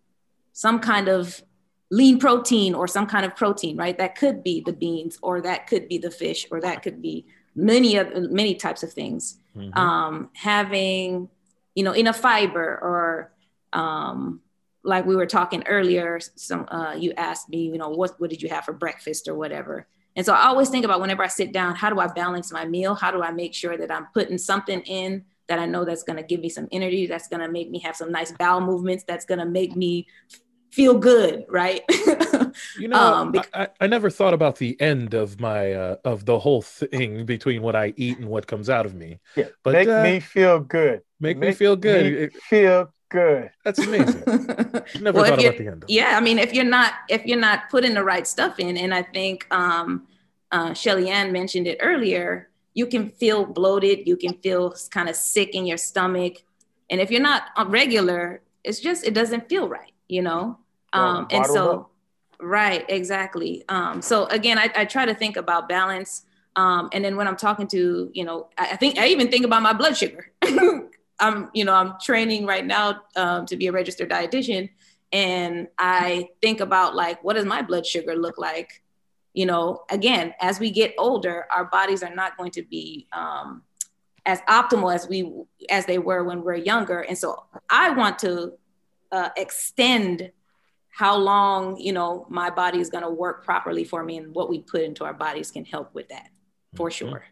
[0.53, 1.41] some kind of
[1.89, 3.97] lean protein or some kind of protein, right?
[3.97, 7.25] That could be the beans, or that could be the fish, or that could be
[7.55, 9.39] many of many types of things.
[9.57, 9.75] Mm-hmm.
[9.75, 11.29] Um, having
[11.73, 13.31] you know enough fiber or
[13.73, 14.41] um,
[14.83, 18.43] like we were talking earlier, some uh, you asked me, you know, what what did
[18.43, 19.87] you have for breakfast or whatever.
[20.15, 22.65] And so I always think about whenever I sit down, how do I balance my
[22.65, 22.95] meal?
[22.95, 26.17] How do I make sure that I'm putting something in that I know that's going
[26.17, 29.03] to give me some energy, that's going to make me have some nice bowel movements,
[29.05, 30.07] that's going to make me
[30.71, 31.81] feel good, right?
[32.79, 36.25] you know, um, because- I, I, never thought about the end of my uh, of
[36.25, 39.19] the whole thing between what I eat and what comes out of me.
[39.35, 41.01] Yeah, but make uh, me feel good.
[41.19, 42.33] Make, make me feel good.
[42.33, 43.51] Me feel good.
[43.63, 44.23] That's amazing.
[44.99, 45.85] Never well, thought about the end.
[45.87, 48.93] Yeah, I mean, if you're not if you're not putting the right stuff in, and
[48.93, 50.07] I think um,
[50.51, 55.15] uh, Shelly Ann mentioned it earlier, you can feel bloated, you can feel kind of
[55.15, 56.43] sick in your stomach,
[56.89, 60.57] and if you're not regular, it's just it doesn't feel right, you know.
[60.93, 61.91] Um, and so, up.
[62.39, 63.63] right, exactly.
[63.69, 66.25] Um, so again, I, I try to think about balance.
[66.57, 69.45] Um, and then when I'm talking to, you know, I, I think I even think
[69.45, 70.31] about my blood sugar.
[71.21, 74.69] I'm, you know, I'm training right now um, to be a registered dietitian,
[75.11, 78.81] and I think about like, what does my blood sugar look like?
[79.33, 83.63] You know, again, as we get older, our bodies are not going to be um,
[84.25, 85.31] as optimal as we
[85.69, 86.99] as they were when we we're younger.
[87.01, 88.53] And so I want to
[89.11, 90.31] uh, extend
[90.89, 94.49] how long you know my body is going to work properly for me, and what
[94.49, 96.29] we put into our bodies can help with that
[96.75, 97.09] for mm-hmm.
[97.09, 97.23] sure.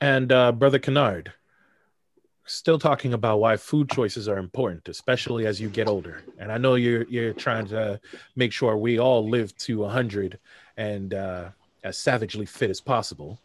[0.00, 1.32] And uh, brother Kennard,
[2.46, 6.22] still talking about why food choices are important, especially as you get older.
[6.38, 8.00] And I know you're you're trying to
[8.36, 10.38] make sure we all live to hundred
[10.76, 11.50] and uh,
[11.84, 13.38] as savagely fit as possible.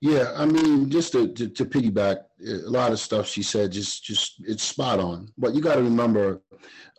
[0.00, 4.04] Yeah, I mean, just to, to, to piggyback, a lot of stuff she said, just
[4.04, 5.32] just it's spot on.
[5.38, 6.42] But you got to remember,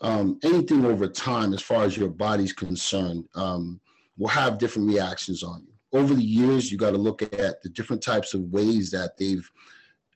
[0.02, 3.80] um, anything over time, as far as your body's concerned, um,
[4.18, 5.74] will have different reactions on you.
[5.98, 9.50] Over the years, you got to look at the different types of ways that they've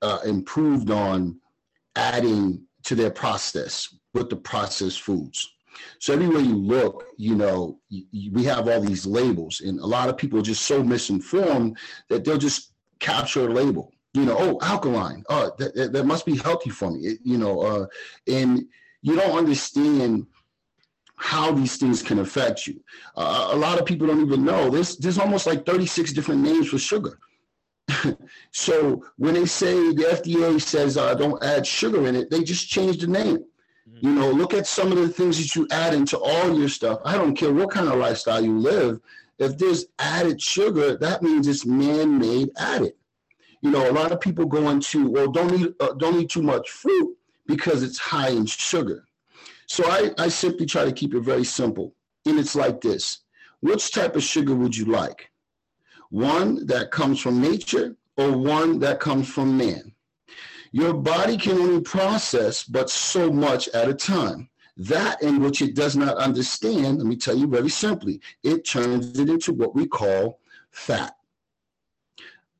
[0.01, 1.39] uh, improved on
[1.95, 5.53] adding to their process with the processed foods.
[5.99, 10.17] So everywhere you look, you know, we have all these labels, and a lot of
[10.17, 11.77] people are just so misinformed
[12.09, 13.93] that they'll just capture a label.
[14.13, 15.23] You know, oh, alkaline.
[15.29, 16.99] Oh, that, that, that must be healthy for me.
[16.99, 17.85] It, you know, uh,
[18.27, 18.65] and
[19.01, 20.27] you don't understand
[21.15, 22.81] how these things can affect you.
[23.15, 24.69] Uh, a lot of people don't even know.
[24.69, 27.19] There's there's almost like 36 different names for sugar.
[28.51, 32.69] So when they say the FDA says uh, don't add sugar in it, they just
[32.69, 33.37] change the name.
[33.37, 34.07] Mm-hmm.
[34.07, 36.99] You know, look at some of the things that you add into all your stuff.
[37.05, 38.99] I don't care what kind of lifestyle you live.
[39.39, 42.93] If there's added sugar, that means it's man-made added.
[43.61, 46.41] You know, a lot of people go into well, don't eat uh, don't eat too
[46.43, 47.15] much fruit
[47.47, 49.05] because it's high in sugar.
[49.67, 53.19] So I, I simply try to keep it very simple, and it's like this:
[53.61, 55.30] Which type of sugar would you like?
[56.11, 59.93] One that comes from nature or one that comes from man.
[60.71, 64.49] Your body can only process but so much at a time.
[64.77, 69.19] That in which it does not understand, let me tell you very simply, it turns
[69.19, 70.39] it into what we call
[70.71, 71.15] fat,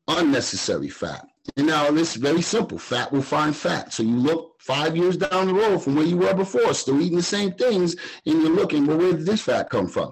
[0.07, 1.25] unnecessary fat.
[1.57, 2.77] And now it's very simple.
[2.77, 3.91] Fat will find fat.
[3.93, 7.17] So you look five years down the road from where you were before, still eating
[7.17, 7.95] the same things,
[8.25, 10.11] and you're looking, well, where did this fat come from?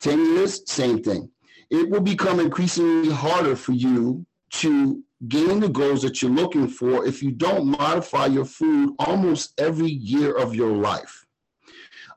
[0.00, 1.30] 10 years, same thing
[1.70, 7.06] it will become increasingly harder for you to gain the goals that you're looking for
[7.06, 11.26] if you don't modify your food almost every year of your life.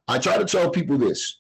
[0.08, 1.40] I try to tell people this.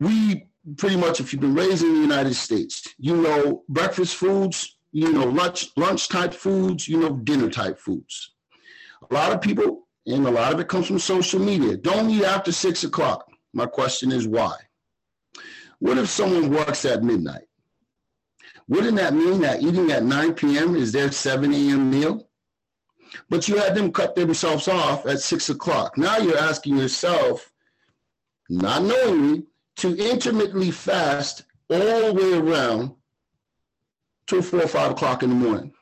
[0.00, 4.76] We pretty much, if you've been raised in the United States, you know breakfast foods,
[4.92, 8.34] you know lunch lunch type foods, you know dinner type foods.
[9.10, 12.24] A lot of people, and a lot of it comes from social media, don't eat
[12.24, 13.26] after six o'clock.
[13.52, 14.56] My question is why?
[15.84, 17.44] What if someone works at midnight?
[18.68, 20.76] Wouldn't that mean that eating at 9 p.m.
[20.76, 21.90] is their 7 a.m.
[21.90, 22.26] meal?
[23.28, 25.98] But you had them cut themselves off at 6 o'clock.
[25.98, 27.52] Now you're asking yourself,
[28.48, 29.44] not knowingly,
[29.76, 32.92] to intermittently fast all the way around
[34.26, 35.74] till 4 or 5 o'clock in the morning.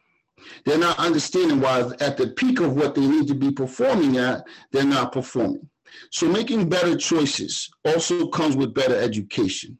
[0.64, 4.44] They're not understanding why at the peak of what they need to be performing at,
[4.72, 5.70] they're not performing.
[6.10, 9.78] So making better choices also comes with better education.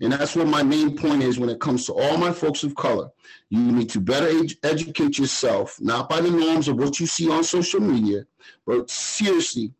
[0.00, 2.74] And that's what my main point is when it comes to all my folks of
[2.74, 3.10] color.
[3.50, 7.30] You need to better ed- educate yourself, not by the norms of what you see
[7.30, 8.24] on social media,
[8.66, 9.72] but seriously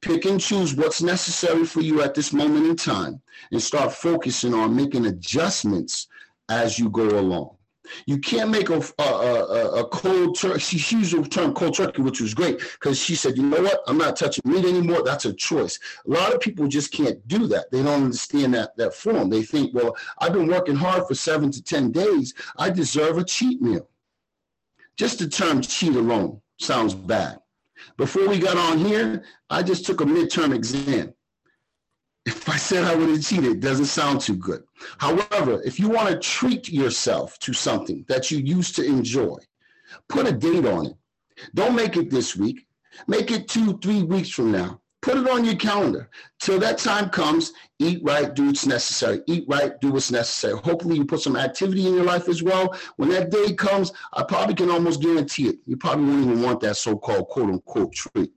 [0.00, 3.20] pick and choose what's necessary for you at this moment in time
[3.50, 6.06] and start focusing on making adjustments
[6.48, 7.55] as you go along.
[8.06, 10.58] You can't make a, a, a, a cold turkey.
[10.58, 13.80] She used the term cold turkey, which was great because she said, you know what?
[13.86, 15.02] I'm not touching meat anymore.
[15.02, 15.78] That's a choice.
[16.06, 17.70] A lot of people just can't do that.
[17.70, 19.30] They don't understand that, that form.
[19.30, 22.34] They think, well, I've been working hard for seven to 10 days.
[22.58, 23.88] I deserve a cheat meal.
[24.96, 27.40] Just the term cheat alone sounds bad.
[27.96, 31.12] Before we got on here, I just took a midterm exam
[32.26, 34.64] if I said I would have cheated, it doesn't sound too good.
[34.98, 39.36] However, if you want to treat yourself to something that you used to enjoy,
[40.08, 40.94] put a date on it.
[41.54, 42.66] Don't make it this week.
[43.06, 44.80] Make it two, three weeks from now.
[45.02, 46.10] Put it on your calendar.
[46.40, 49.20] Till that time comes, eat right, do what's necessary.
[49.28, 50.58] Eat right, do what's necessary.
[50.58, 52.76] Hopefully, you put some activity in your life as well.
[52.96, 55.58] When that day comes, I probably can almost guarantee it.
[55.64, 58.32] You probably won't even want that so called quote unquote treat.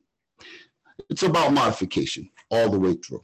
[1.09, 3.23] It's about modification all the way through.